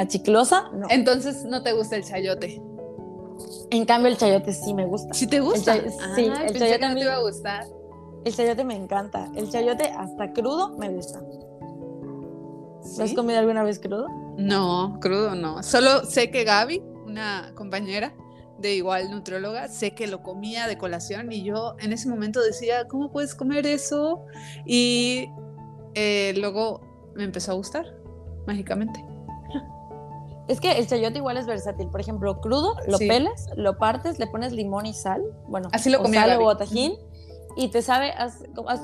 chiclosa. 0.08 0.68
No. 0.74 0.88
Entonces, 0.90 1.44
¿no 1.44 1.62
te 1.62 1.72
gusta 1.72 1.96
el 1.96 2.04
chayote? 2.04 2.60
En 3.70 3.86
cambio, 3.86 4.10
el 4.10 4.18
chayote 4.18 4.52
sí 4.52 4.74
me 4.74 4.84
gusta. 4.84 5.14
¿Sí 5.14 5.26
te 5.26 5.40
gusta? 5.40 5.74
sí, 6.14 6.26
el 6.26 6.58
chayote 6.58 6.86
no 6.86 6.94
te 6.94 7.00
iba 7.00 7.14
a 7.14 7.22
gustar. 7.22 7.66
El 8.26 8.34
chayote 8.34 8.64
me 8.64 8.76
encanta. 8.76 9.30
El 9.36 9.50
chayote 9.50 9.84
hasta 9.84 10.34
crudo 10.34 10.76
me 10.76 10.90
gusta. 10.90 11.20
¿Lo 12.98 13.04
has 13.04 13.14
comido 13.14 13.38
alguna 13.38 13.62
vez 13.62 13.78
crudo? 13.78 14.06
No, 14.36 14.98
crudo 15.00 15.34
no. 15.34 15.62
Solo 15.62 16.04
sé 16.04 16.30
que 16.30 16.44
Gaby, 16.44 16.82
una 17.06 17.52
compañera 17.54 18.12
de 18.58 18.74
igual 18.74 19.10
nutrióloga, 19.10 19.68
sé 19.68 19.94
que 19.94 20.06
lo 20.06 20.22
comía 20.22 20.66
de 20.66 20.76
colación 20.76 21.32
y 21.32 21.42
yo 21.42 21.76
en 21.78 21.92
ese 21.92 22.08
momento 22.08 22.40
decía, 22.42 22.88
¿cómo 22.88 23.10
puedes 23.10 23.34
comer 23.34 23.66
eso? 23.66 24.24
Y 24.66 25.28
eh, 25.94 26.34
luego 26.36 26.80
me 27.14 27.24
empezó 27.24 27.52
a 27.52 27.54
gustar, 27.54 27.86
mágicamente. 28.46 29.04
Es 30.48 30.60
que 30.60 30.78
el 30.78 30.86
chayote 30.86 31.18
igual 31.18 31.36
es 31.36 31.46
versátil. 31.46 31.88
Por 31.88 32.00
ejemplo, 32.00 32.40
crudo, 32.40 32.74
lo 32.86 32.96
pelas, 32.96 33.50
lo 33.54 33.76
partes, 33.76 34.18
le 34.18 34.26
pones 34.28 34.50
limón 34.50 34.86
y 34.86 34.94
sal. 34.94 35.22
Bueno, 35.46 35.68
así 35.72 35.90
lo 35.90 36.00
comía. 36.00 36.24
Sal 36.24 36.38
o 36.40 36.56
tajín. 36.56 36.94
Y 37.54 37.68
te 37.68 37.82
sabe, 37.82 38.14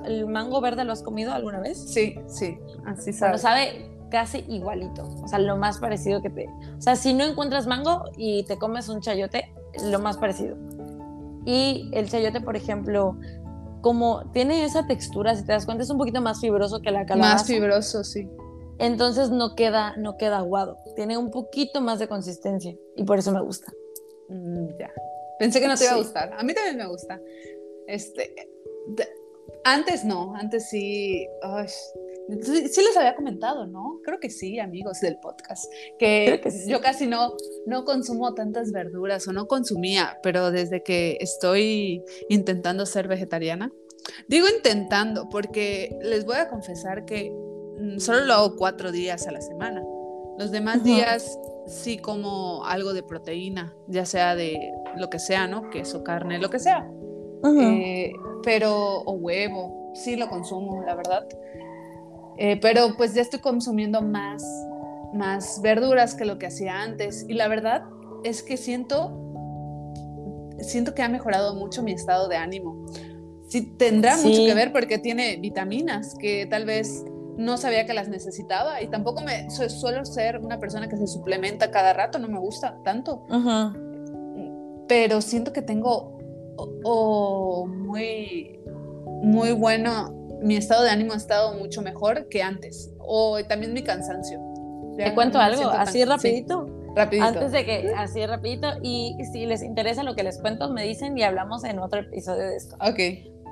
¿el 0.04 0.26
mango 0.26 0.60
verde 0.60 0.84
lo 0.84 0.92
has 0.92 1.02
comido 1.02 1.32
alguna 1.32 1.60
vez? 1.60 1.78
Sí, 1.90 2.16
sí, 2.26 2.58
así 2.84 3.14
sabe. 3.14 3.30
Bueno, 3.30 3.38
sabe 3.38 3.90
casi 4.10 4.44
igualito, 4.48 5.08
o 5.22 5.26
sea, 5.26 5.38
lo 5.38 5.56
más 5.56 5.78
parecido 5.78 6.20
que 6.22 6.30
te... 6.30 6.48
O 6.76 6.80
sea, 6.80 6.96
si 6.96 7.14
no 7.14 7.24
encuentras 7.24 7.66
mango 7.66 8.04
y 8.16 8.44
te 8.44 8.58
comes 8.58 8.88
un 8.88 9.00
chayote, 9.00 9.52
lo 9.82 9.98
más 9.98 10.16
parecido. 10.16 10.56
Y 11.44 11.90
el 11.92 12.08
chayote, 12.08 12.40
por 12.40 12.56
ejemplo, 12.56 13.16
como 13.80 14.30
tiene 14.32 14.64
esa 14.64 14.86
textura, 14.86 15.36
si 15.36 15.44
te 15.44 15.52
das 15.52 15.66
cuenta, 15.66 15.84
es 15.84 15.90
un 15.90 15.98
poquito 15.98 16.20
más 16.20 16.40
fibroso 16.40 16.80
que 16.80 16.90
la 16.90 17.04
calabaza. 17.04 17.34
Más 17.34 17.46
fibroso, 17.46 18.04
sí. 18.04 18.28
Entonces 18.78 19.30
no 19.30 19.54
queda, 19.54 19.94
no 19.96 20.16
queda 20.16 20.38
aguado, 20.38 20.78
tiene 20.96 21.16
un 21.16 21.30
poquito 21.30 21.80
más 21.80 21.98
de 21.98 22.08
consistencia 22.08 22.74
y 22.96 23.04
por 23.04 23.18
eso 23.18 23.30
me 23.30 23.40
gusta. 23.40 23.72
Mm, 24.28 24.68
ya. 24.78 24.90
Pensé 25.38 25.60
que 25.60 25.68
no 25.68 25.76
te 25.76 25.84
iba 25.84 25.92
a 25.92 25.98
gustar. 25.98 26.32
A 26.32 26.42
mí 26.42 26.54
también 26.54 26.76
me 26.76 26.86
gusta. 26.86 27.20
Este, 27.86 28.34
antes 29.64 30.04
no, 30.04 30.34
antes 30.34 30.68
sí. 30.68 31.26
Sí 32.26 32.80
les 32.82 32.96
había 32.96 33.14
comentado, 33.14 33.66
¿no? 33.66 34.00
Creo 34.02 34.18
que 34.18 34.30
sí, 34.30 34.58
amigos 34.58 35.00
del 35.00 35.18
podcast, 35.18 35.70
que, 35.98 36.40
yo 36.66 36.80
casi 36.80 37.06
no, 37.06 37.34
no 37.66 37.84
consumo 37.84 38.32
tantas 38.32 38.72
verduras 38.72 39.28
o 39.28 39.32
no 39.32 39.46
consumía, 39.46 40.18
pero 40.22 40.50
desde 40.50 40.82
que 40.82 41.18
estoy 41.20 42.02
intentando 42.30 42.86
ser 42.86 43.08
vegetariana, 43.08 43.70
digo 44.26 44.46
intentando 44.48 45.28
porque 45.28 45.98
les 46.02 46.24
voy 46.24 46.36
a 46.36 46.48
confesar 46.48 47.04
que 47.04 47.30
mm, 47.30 47.98
solo 47.98 48.24
lo 48.24 48.34
hago 48.34 48.56
cuatro 48.56 48.90
días 48.90 49.26
a 49.26 49.32
la 49.32 49.42
semana. 49.42 49.82
Los 50.38 50.50
demás 50.50 50.82
días 50.82 51.38
sí 51.66 51.98
como 51.98 52.64
algo 52.64 52.94
de 52.94 53.02
proteína, 53.02 53.76
ya 53.86 54.06
sea 54.06 54.34
de 54.34 54.72
lo 54.96 55.10
que 55.10 55.18
sea, 55.18 55.46
¿no? 55.46 55.68
Queso, 55.68 56.02
carne, 56.02 56.38
lo 56.38 56.48
que 56.48 56.58
sea. 56.58 56.90
Eh, 57.60 58.14
pero, 58.42 59.02
o 59.02 59.12
huevo, 59.12 59.92
sí 59.94 60.16
lo 60.16 60.28
consumo, 60.30 60.82
la 60.86 60.94
verdad 60.94 61.28
eh, 62.38 62.58
pero 62.60 62.96
pues 62.96 63.14
ya 63.14 63.22
estoy 63.22 63.40
consumiendo 63.40 64.02
más, 64.02 64.44
más 65.12 65.60
verduras 65.62 66.14
que 66.14 66.24
lo 66.24 66.38
que 66.38 66.46
hacía 66.46 66.82
antes. 66.82 67.24
Y 67.28 67.34
la 67.34 67.48
verdad 67.48 67.84
es 68.24 68.42
que 68.42 68.56
siento, 68.56 69.12
siento 70.60 70.94
que 70.94 71.02
ha 71.02 71.08
mejorado 71.08 71.54
mucho 71.54 71.82
mi 71.82 71.92
estado 71.92 72.28
de 72.28 72.36
ánimo. 72.36 72.86
Sí, 73.48 73.62
tendrá 73.78 74.16
mucho 74.16 74.44
que 74.44 74.54
ver 74.54 74.72
porque 74.72 74.98
tiene 74.98 75.36
vitaminas 75.36 76.14
que 76.18 76.46
tal 76.46 76.64
vez 76.64 77.04
no 77.36 77.56
sabía 77.56 77.86
que 77.86 77.94
las 77.94 78.08
necesitaba 78.08 78.80
y 78.82 78.88
tampoco 78.88 79.22
me 79.22 79.48
suelo 79.50 80.04
ser 80.04 80.38
una 80.38 80.58
persona 80.58 80.88
que 80.88 80.96
se 80.96 81.06
suplementa 81.06 81.70
cada 81.70 81.92
rato, 81.92 82.18
no 82.18 82.28
me 82.28 82.38
gusta 82.38 82.78
tanto. 82.84 83.26
Pero 84.88 85.20
siento 85.20 85.52
que 85.52 85.62
tengo 85.62 86.18
o, 86.56 87.66
muy 87.66 88.58
muy 89.22 89.52
bueno 89.52 90.23
mi 90.40 90.56
estado 90.56 90.82
de 90.82 90.90
ánimo 90.90 91.12
ha 91.12 91.16
estado 91.16 91.54
mucho 91.54 91.82
mejor 91.82 92.28
que 92.28 92.42
antes. 92.42 92.92
O 92.98 93.38
también 93.44 93.72
mi 93.72 93.82
cansancio. 93.82 94.40
Te 94.96 95.14
cuento 95.14 95.38
algo, 95.38 95.68
así 95.70 96.04
rapidito. 96.04 96.66
rapidito. 96.94 97.26
Antes 97.26 97.52
de 97.52 97.64
que, 97.64 97.92
así 97.96 98.24
rapidito. 98.26 98.68
Y 98.82 99.16
si 99.32 99.46
les 99.46 99.62
interesa 99.62 100.02
lo 100.02 100.14
que 100.14 100.22
les 100.22 100.38
cuento, 100.38 100.70
me 100.70 100.84
dicen 100.84 101.16
y 101.18 101.22
hablamos 101.22 101.64
en 101.64 101.78
otro 101.78 102.00
episodio 102.00 102.44
de 102.44 102.56
esto. 102.56 102.76
Ok. 102.80 103.00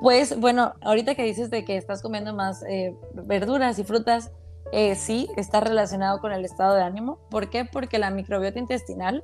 Pues 0.03 0.39
bueno, 0.39 0.75
ahorita 0.81 1.15
que 1.15 1.23
dices 1.23 1.51
de 1.51 1.65
que 1.65 1.77
estás 1.77 2.03
comiendo 2.03 2.35
más 2.35 2.65
eh, 2.69 2.95
verduras 3.15 3.79
y 3.79 3.85
frutas, 3.85 4.33
eh, 4.73 4.95
sí, 4.95 5.29
está 5.37 5.61
relacionado 5.61 6.21
con 6.21 6.33
el 6.33 6.45
estado 6.45 6.75
de 6.75 6.83
ánimo. 6.83 7.19
¿Por 7.31 7.51
qué? 7.51 7.65
Porque 7.65 7.99
la 7.99 8.11
microbiota 8.11 8.59
intestinal 8.59 9.23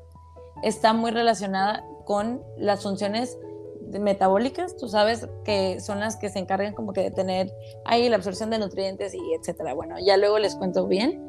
está 0.62 0.92
muy 0.92 1.10
relacionada 1.10 1.84
con 2.04 2.42
las 2.56 2.82
funciones 2.82 3.38
metabólicas, 4.00 4.76
tú 4.76 4.88
sabes 4.88 5.26
que 5.44 5.80
son 5.80 6.00
las 6.00 6.16
que 6.16 6.28
se 6.28 6.38
encargan 6.38 6.74
como 6.74 6.92
que 6.92 7.02
de 7.02 7.10
tener 7.10 7.52
ahí 7.84 8.08
la 8.08 8.16
absorción 8.16 8.50
de 8.50 8.58
nutrientes 8.58 9.14
y 9.14 9.20
etcétera. 9.38 9.74
Bueno, 9.74 9.96
ya 9.98 10.16
luego 10.16 10.38
les 10.38 10.54
cuento 10.56 10.86
bien. 10.86 11.24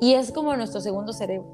Y 0.00 0.14
es 0.14 0.32
como 0.32 0.56
nuestro 0.56 0.80
segundo 0.80 1.12
cerebro. 1.12 1.48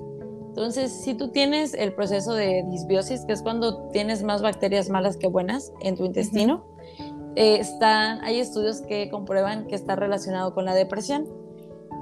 Entonces, 0.48 0.90
si 0.90 1.14
tú 1.14 1.28
tienes 1.28 1.74
el 1.74 1.94
proceso 1.94 2.34
de 2.34 2.64
disbiosis, 2.68 3.24
que 3.26 3.32
es 3.32 3.42
cuando 3.42 3.88
tienes 3.90 4.22
más 4.22 4.42
bacterias 4.42 4.88
malas 4.88 5.16
que 5.16 5.28
buenas 5.28 5.72
en 5.80 5.96
tu 5.96 6.04
intestino, 6.04 6.64
eh, 7.36 7.58
están, 7.60 8.20
hay 8.24 8.40
estudios 8.40 8.80
que 8.80 9.10
comprueban 9.10 9.66
que 9.68 9.76
está 9.76 9.94
relacionado 9.94 10.54
con 10.54 10.64
la 10.64 10.74
depresión. 10.74 11.28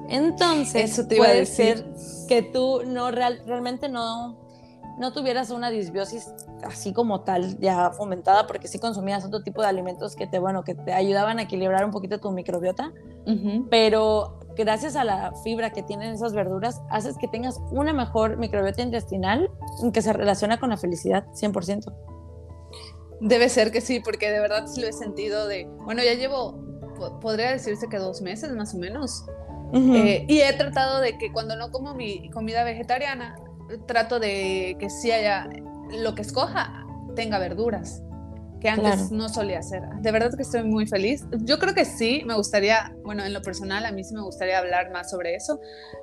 Entonces, 0.08 0.92
Eso 0.92 1.06
te 1.06 1.16
iba 1.16 1.24
puede 1.24 1.36
a 1.36 1.40
decir. 1.40 1.78
ser 1.78 2.26
que 2.28 2.42
tú 2.42 2.82
no 2.86 3.10
realmente 3.10 3.88
no 3.88 4.45
no 4.98 5.12
tuvieras 5.12 5.50
una 5.50 5.70
disbiosis 5.70 6.32
así 6.64 6.92
como 6.92 7.22
tal 7.22 7.59
ya 7.59 7.90
fomentada 7.90 8.46
porque 8.46 8.68
sí 8.68 8.78
consumías 8.78 9.24
otro 9.24 9.42
tipo 9.42 9.62
de 9.62 9.68
alimentos 9.68 10.16
que 10.16 10.26
te 10.26 10.38
bueno 10.38 10.64
que 10.64 10.74
te 10.74 10.92
ayudaban 10.92 11.38
a 11.38 11.42
equilibrar 11.42 11.85
un 11.85 11.90
poquito 11.90 12.18
tu 12.18 12.30
microbiota 12.30 12.92
pero 13.70 14.40
gracias 14.56 14.96
a 14.96 15.04
la 15.04 15.32
fibra 15.42 15.70
que 15.70 15.82
tienen 15.82 16.14
esas 16.14 16.32
verduras 16.32 16.80
haces 16.90 17.16
que 17.18 17.28
tengas 17.28 17.61
una 17.70 17.92
mejor 17.92 18.37
microbiota 18.37 18.82
intestinal 18.82 19.50
que 19.92 20.00
se 20.00 20.12
relaciona 20.12 20.59
con 20.59 20.70
la 20.70 20.76
felicidad 20.76 21.26
100% 21.32 21.92
debe 23.20 23.48
ser 23.48 23.72
que 23.72 23.80
sí 23.80 24.00
porque 24.00 24.30
de 24.30 24.40
verdad 24.40 24.66
sí 24.66 24.80
lo 24.80 24.88
he 24.88 24.92
sentido 24.92 25.46
de 25.46 25.66
bueno 25.85 26.02
ya 26.02 26.14
llevo 26.14 26.66
podría 27.20 27.52
decirse 27.52 27.88
que 27.88 27.98
dos 27.98 28.20
meses 28.22 28.50
más 28.52 28.74
o 28.74 28.78
menos. 28.78 29.24
Eh, 29.72 30.24
y 30.28 30.40
he 30.40 30.52
tratado 30.52 31.00
de 31.00 31.18
que 31.18 31.32
cuando 31.32 31.56
no 31.56 31.70
como 31.72 31.92
mi 31.92 32.30
comida 32.30 32.62
vegetariana 32.62 33.37
trato 33.87 34.18
de 34.20 34.76
que 34.79 34.90
si 34.90 35.11
haya 35.11 35.48
lo 35.90 36.14
que 36.14 36.22
escoja 36.22 36.87
tenga 37.14 37.38
verduras, 37.38 38.02
que 38.61 38.68
antes 38.68 39.11
no 39.11 39.29
solía 39.29 39.59
hacer. 39.59 39.83
De 40.00 40.11
verdad 40.12 40.35
que 40.35 40.42
estoy 40.42 40.64
muy 40.64 40.87
feliz. 40.87 41.24
Yo 41.40 41.59
creo 41.59 41.74
que 41.74 41.85
sí, 41.85 42.22
me 42.26 42.35
gustaría, 42.35 42.94
bueno, 43.05 43.24
en 43.24 43.33
lo 43.33 43.42
personal 43.42 43.85
a 43.85 43.92
mí 43.92 44.05
sí 44.05 44.14
me 44.14 44.22
gustaría 44.22 44.59
hablar 44.59 44.90
más 44.90 45.11
sobre 45.11 45.35
eso, 45.35 45.61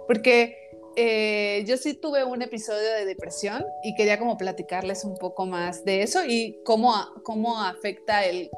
porque 0.08 0.58
eh, 0.96 1.64
yo 1.66 1.78
sí 1.78 1.96
tuve 1.96 2.24
un 2.24 2.42
episodio 2.42 2.88
de 2.94 3.06
depresión 3.06 3.66
y 3.84 3.96
quería 3.96 4.20
como 4.20 4.38
platicarles 4.38 5.04
un 5.04 5.18
poco 5.18 5.46
más 5.46 5.84
de 5.86 6.04
eso 6.04 6.24
y 6.26 6.60
cómo, 6.64 6.94
cómo 7.24 7.60
afecta 7.60 8.26
el 8.26 8.50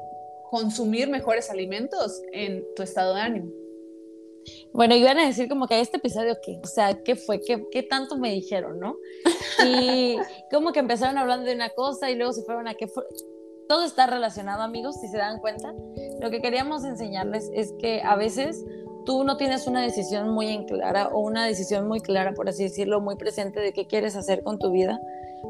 consumir 0.50 1.08
mejores 1.08 1.50
alimentos 1.50 2.22
en 2.32 2.64
tu 2.74 2.82
estado 2.82 3.14
de 3.14 3.20
ánimo. 3.20 3.65
Bueno, 4.76 4.94
iban 4.94 5.18
a 5.18 5.26
decir 5.26 5.48
como 5.48 5.66
que 5.66 5.80
este 5.80 5.96
episodio, 5.96 6.36
¿qué? 6.44 6.60
O 6.62 6.66
sea, 6.66 7.02
¿qué 7.02 7.16
fue? 7.16 7.40
¿Qué, 7.40 7.64
¿Qué 7.70 7.82
tanto 7.82 8.18
me 8.18 8.30
dijeron, 8.30 8.78
no? 8.78 8.96
Y 9.66 10.18
como 10.52 10.72
que 10.72 10.80
empezaron 10.80 11.16
hablando 11.16 11.46
de 11.46 11.54
una 11.54 11.70
cosa 11.70 12.10
y 12.10 12.14
luego 12.14 12.34
se 12.34 12.42
fueron 12.42 12.68
a 12.68 12.74
qué 12.74 12.86
fue. 12.86 13.02
Todo 13.68 13.84
está 13.84 14.06
relacionado, 14.06 14.62
amigos, 14.62 15.00
si 15.00 15.08
se 15.08 15.16
dan 15.16 15.40
cuenta. 15.40 15.74
Lo 16.20 16.30
que 16.30 16.42
queríamos 16.42 16.84
enseñarles 16.84 17.50
es 17.54 17.72
que 17.80 18.02
a 18.02 18.16
veces 18.16 18.62
tú 19.06 19.24
no 19.24 19.38
tienes 19.38 19.66
una 19.66 19.80
decisión 19.80 20.28
muy 20.28 20.48
en 20.48 20.66
clara 20.66 21.08
o 21.08 21.20
una 21.20 21.46
decisión 21.46 21.88
muy 21.88 22.00
clara, 22.00 22.34
por 22.34 22.50
así 22.50 22.64
decirlo, 22.64 23.00
muy 23.00 23.16
presente 23.16 23.60
de 23.60 23.72
qué 23.72 23.86
quieres 23.86 24.14
hacer 24.14 24.42
con 24.42 24.58
tu 24.58 24.70
vida, 24.70 25.00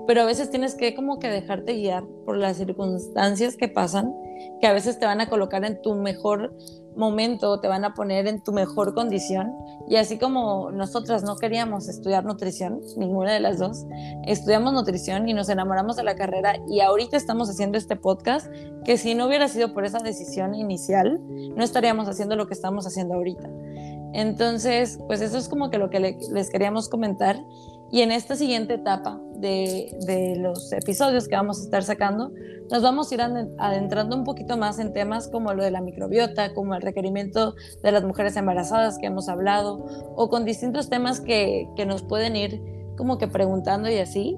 pero 0.07 0.23
a 0.23 0.25
veces 0.25 0.51
tienes 0.51 0.77
que 0.77 0.95
como 0.95 1.19
que 1.19 1.29
dejarte 1.29 1.73
guiar 1.73 2.05
por 2.25 2.37
las 2.37 2.59
circunstancias 2.59 3.57
que 3.57 3.67
pasan, 3.67 4.15
que 4.61 4.67
a 4.67 4.73
veces 4.73 4.99
te 4.99 5.07
van 5.07 5.21
a 5.21 5.29
colocar 5.29 5.65
en 5.65 5.81
tu 5.83 5.95
mejor 5.95 6.55
momento, 6.97 7.61
te 7.61 7.69
van 7.69 7.85
a 7.85 7.95
poner 7.95 8.27
en 8.27 8.43
tu 8.43 8.53
mejor 8.53 8.95
condición. 8.95 9.55
Y 9.89 9.97
así 9.97 10.19
como 10.19 10.71
nosotras 10.71 11.23
no 11.23 11.37
queríamos 11.37 11.89
estudiar 11.89 12.25
nutrición, 12.25 12.81
ninguna 12.97 13.33
de 13.33 13.41
las 13.41 13.59
dos, 13.59 13.85
estudiamos 14.25 14.73
nutrición 14.73 15.29
y 15.29 15.35
nos 15.35 15.49
enamoramos 15.49 15.97
de 15.97 16.05
la 16.05 16.17
carrera 16.17 16.57
y 16.69 16.81
ahorita 16.81 17.17
estamos 17.17 17.49
haciendo 17.51 17.79
este 17.79 17.97
podcast, 17.97 18.49
que 18.85 18.97
si 18.97 19.15
no 19.15 19.27
hubiera 19.27 19.49
sido 19.49 19.73
por 19.75 19.85
esa 19.85 19.99
decisión 19.99 20.55
inicial, 20.55 21.21
no 21.55 21.63
estaríamos 21.63 22.09
haciendo 22.09 22.37
lo 22.37 22.47
que 22.47 22.55
estamos 22.55 22.87
haciendo 22.87 23.15
ahorita. 23.15 23.49
Entonces, 24.13 24.99
pues 25.07 25.21
eso 25.21 25.37
es 25.37 25.49
como 25.49 25.71
que 25.71 25.79
lo 25.79 25.91
que 25.91 26.01
les 26.01 26.51
queríamos 26.51 26.89
comentar. 26.89 27.39
Y 27.93 28.01
en 28.01 28.11
esta 28.11 28.35
siguiente 28.35 28.75
etapa 28.75 29.21
de, 29.41 30.37
los 30.39 30.73
episodios 30.73 31.29
que 31.29 31.37
vamos 31.37 31.61
a 31.61 31.65
estar 31.65 31.83
sacando, 31.83 32.33
nos 32.71 32.83
vamos 32.83 33.11
a 33.11 33.15
ir 33.15 33.21
adentrando 33.59 34.17
un 34.17 34.25
poquito 34.25 34.57
más 34.57 34.79
en 34.79 34.93
temas 34.93 35.29
como 35.29 35.53
lo 35.55 35.63
de 35.63 35.71
la 35.71 35.81
microbiota, 35.81 36.55
como 36.55 36.75
el 36.75 36.83
requerimiento 36.83 37.55
de 37.83 37.93
las 37.93 38.05
mujeres 38.05 38.37
embarazadas 38.37 38.99
que 38.99 39.07
hemos 39.07 39.29
hablado, 39.29 39.85
o 40.17 40.29
con 40.29 40.45
distintos 40.45 40.89
temas 40.89 41.21
que, 41.21 41.69
que 41.77 41.87
nos 41.87 42.03
pueden 42.03 42.37
ir 42.37 42.61
como 42.97 43.19
que 43.19 43.29
preguntando 43.29 43.89
y 43.91 43.99
así. 43.99 44.37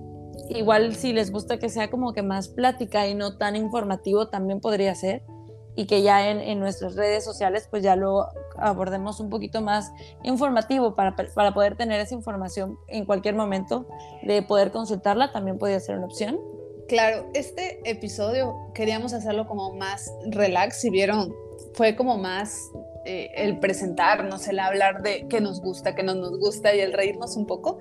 Igual 0.50 0.94
si 0.94 1.12
les 1.12 1.30
gusta 1.30 1.58
que 1.58 1.68
sea 1.68 1.90
como 1.90 2.12
que 2.12 2.22
más 2.22 2.48
plática 2.48 3.06
y 3.06 3.14
no 3.14 3.36
tan 3.36 3.56
informativo, 3.56 4.28
también 4.28 4.60
podría 4.60 4.94
ser 4.94 5.22
y 5.78 5.86
que 5.86 6.02
ya 6.02 6.28
en, 6.28 6.40
en, 6.40 6.58
nuestras 6.58 6.96
redes 6.96 7.24
sociales 7.24 7.68
pues 7.70 7.84
ya 7.84 7.94
lo 7.94 8.26
abordemos 8.60 9.20
un 9.20 9.30
poquito 9.30 9.60
más 9.60 9.92
informativo 10.22 10.94
para, 10.94 11.14
para, 11.16 11.52
poder 11.52 11.76
tener 11.76 12.00
esa 12.00 12.14
información 12.14 12.78
en 12.88 13.04
cualquier 13.04 13.34
momento, 13.34 13.86
de 14.22 14.42
poder 14.42 14.70
consultarla, 14.70 15.32
también 15.32 15.58
podría 15.58 15.80
ser 15.80 15.96
una 15.96 16.06
opción. 16.06 16.38
Claro, 16.88 17.26
este 17.34 17.80
episodio 17.84 18.56
queríamos 18.74 19.12
hacerlo 19.12 19.46
como 19.46 19.74
más 19.74 20.10
relax, 20.30 20.80
si 20.80 20.90
vieron, 20.90 21.34
fue 21.74 21.96
como 21.96 22.16
más 22.16 22.58
eh, 23.04 23.30
el 23.36 23.58
presentarnos, 23.58 24.48
el 24.48 24.58
hablar 24.58 25.02
de 25.02 25.26
qué 25.28 25.40
nos 25.40 25.60
gusta, 25.60 25.94
qué 25.94 26.02
no 26.02 26.14
nos 26.14 26.38
gusta 26.38 26.74
y 26.74 26.80
el 26.80 26.92
reírnos 26.92 27.36
un 27.36 27.46
poco. 27.46 27.78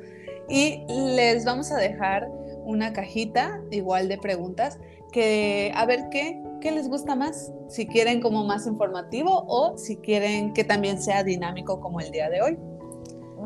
Y 0.50 0.86
les 0.88 1.46
vamos 1.46 1.72
a 1.72 1.78
dejar 1.78 2.30
una 2.64 2.94
cajita 2.94 3.62
igual 3.72 4.10
de 4.10 4.18
preguntas 4.18 4.78
que 5.12 5.72
a 5.76 5.86
ver 5.86 6.10
qué 6.12 6.42
qué 6.60 6.72
les 6.72 6.90
gusta 6.90 7.16
más, 7.16 7.52
si 7.70 7.88
quieren 7.88 8.22
como 8.22 8.44
más 8.44 8.68
informativo 8.68 9.46
o 9.48 9.78
si 9.78 9.98
quieren 9.98 10.54
que 10.54 10.64
también 10.64 11.02
sea 11.02 11.24
dinámico 11.24 11.80
como 11.80 12.00
el 12.00 12.12
día 12.12 12.30
de 12.30 12.42
hoy. 12.42 12.58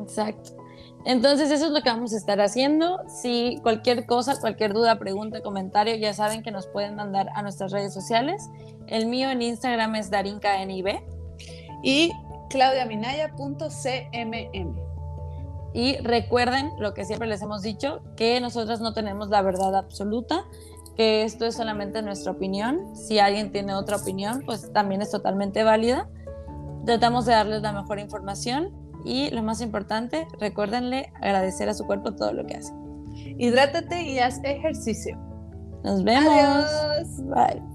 Exacto. 0.01 0.61
Entonces 1.05 1.49
eso 1.49 1.65
es 1.65 1.71
lo 1.71 1.81
que 1.81 1.89
vamos 1.89 2.13
a 2.13 2.17
estar 2.17 2.39
haciendo. 2.41 2.99
Si 3.07 3.59
cualquier 3.63 4.05
cosa, 4.05 4.39
cualquier 4.39 4.73
duda, 4.73 4.99
pregunta, 4.99 5.41
comentario, 5.41 5.95
ya 5.95 6.13
saben 6.13 6.43
que 6.43 6.51
nos 6.51 6.67
pueden 6.67 6.95
mandar 6.95 7.29
a 7.33 7.41
nuestras 7.41 7.71
redes 7.71 7.93
sociales. 7.93 8.49
El 8.87 9.07
mío 9.07 9.31
en 9.31 9.41
Instagram 9.41 9.95
es 9.95 10.11
darinkanib 10.11 10.85
y 11.83 12.11
claudiaminaya.cmm. 12.49 14.91
Y 15.73 15.97
recuerden 15.97 16.71
lo 16.77 16.93
que 16.93 17.05
siempre 17.05 17.27
les 17.27 17.41
hemos 17.41 17.61
dicho, 17.61 18.01
que 18.15 18.39
nosotros 18.41 18.81
no 18.81 18.93
tenemos 18.93 19.29
la 19.29 19.41
verdad 19.41 19.75
absoluta, 19.75 20.45
que 20.95 21.23
esto 21.23 21.45
es 21.45 21.55
solamente 21.55 22.01
nuestra 22.01 22.31
opinión. 22.31 22.95
Si 22.95 23.19
alguien 23.19 23.51
tiene 23.51 23.73
otra 23.73 23.97
opinión, 23.97 24.43
pues 24.45 24.71
también 24.73 25.01
es 25.01 25.11
totalmente 25.11 25.63
válida. 25.63 26.09
Tratamos 26.85 27.25
de 27.25 27.33
darles 27.33 27.61
la 27.61 27.73
mejor 27.73 27.99
información 27.99 28.69
y 29.05 29.29
lo 29.31 29.43
más 29.43 29.61
importante, 29.61 30.27
recuérdenle 30.39 31.11
agradecer 31.21 31.69
a 31.69 31.73
su 31.73 31.85
cuerpo 31.85 32.13
todo 32.13 32.33
lo 32.33 32.45
que 32.45 32.57
hace. 32.57 32.73
Hidrátate 33.37 34.03
y 34.03 34.19
haz 34.19 34.39
ejercicio. 34.43 35.17
Nos 35.83 36.03
vemos. 36.03 36.65
Bye. 37.23 37.70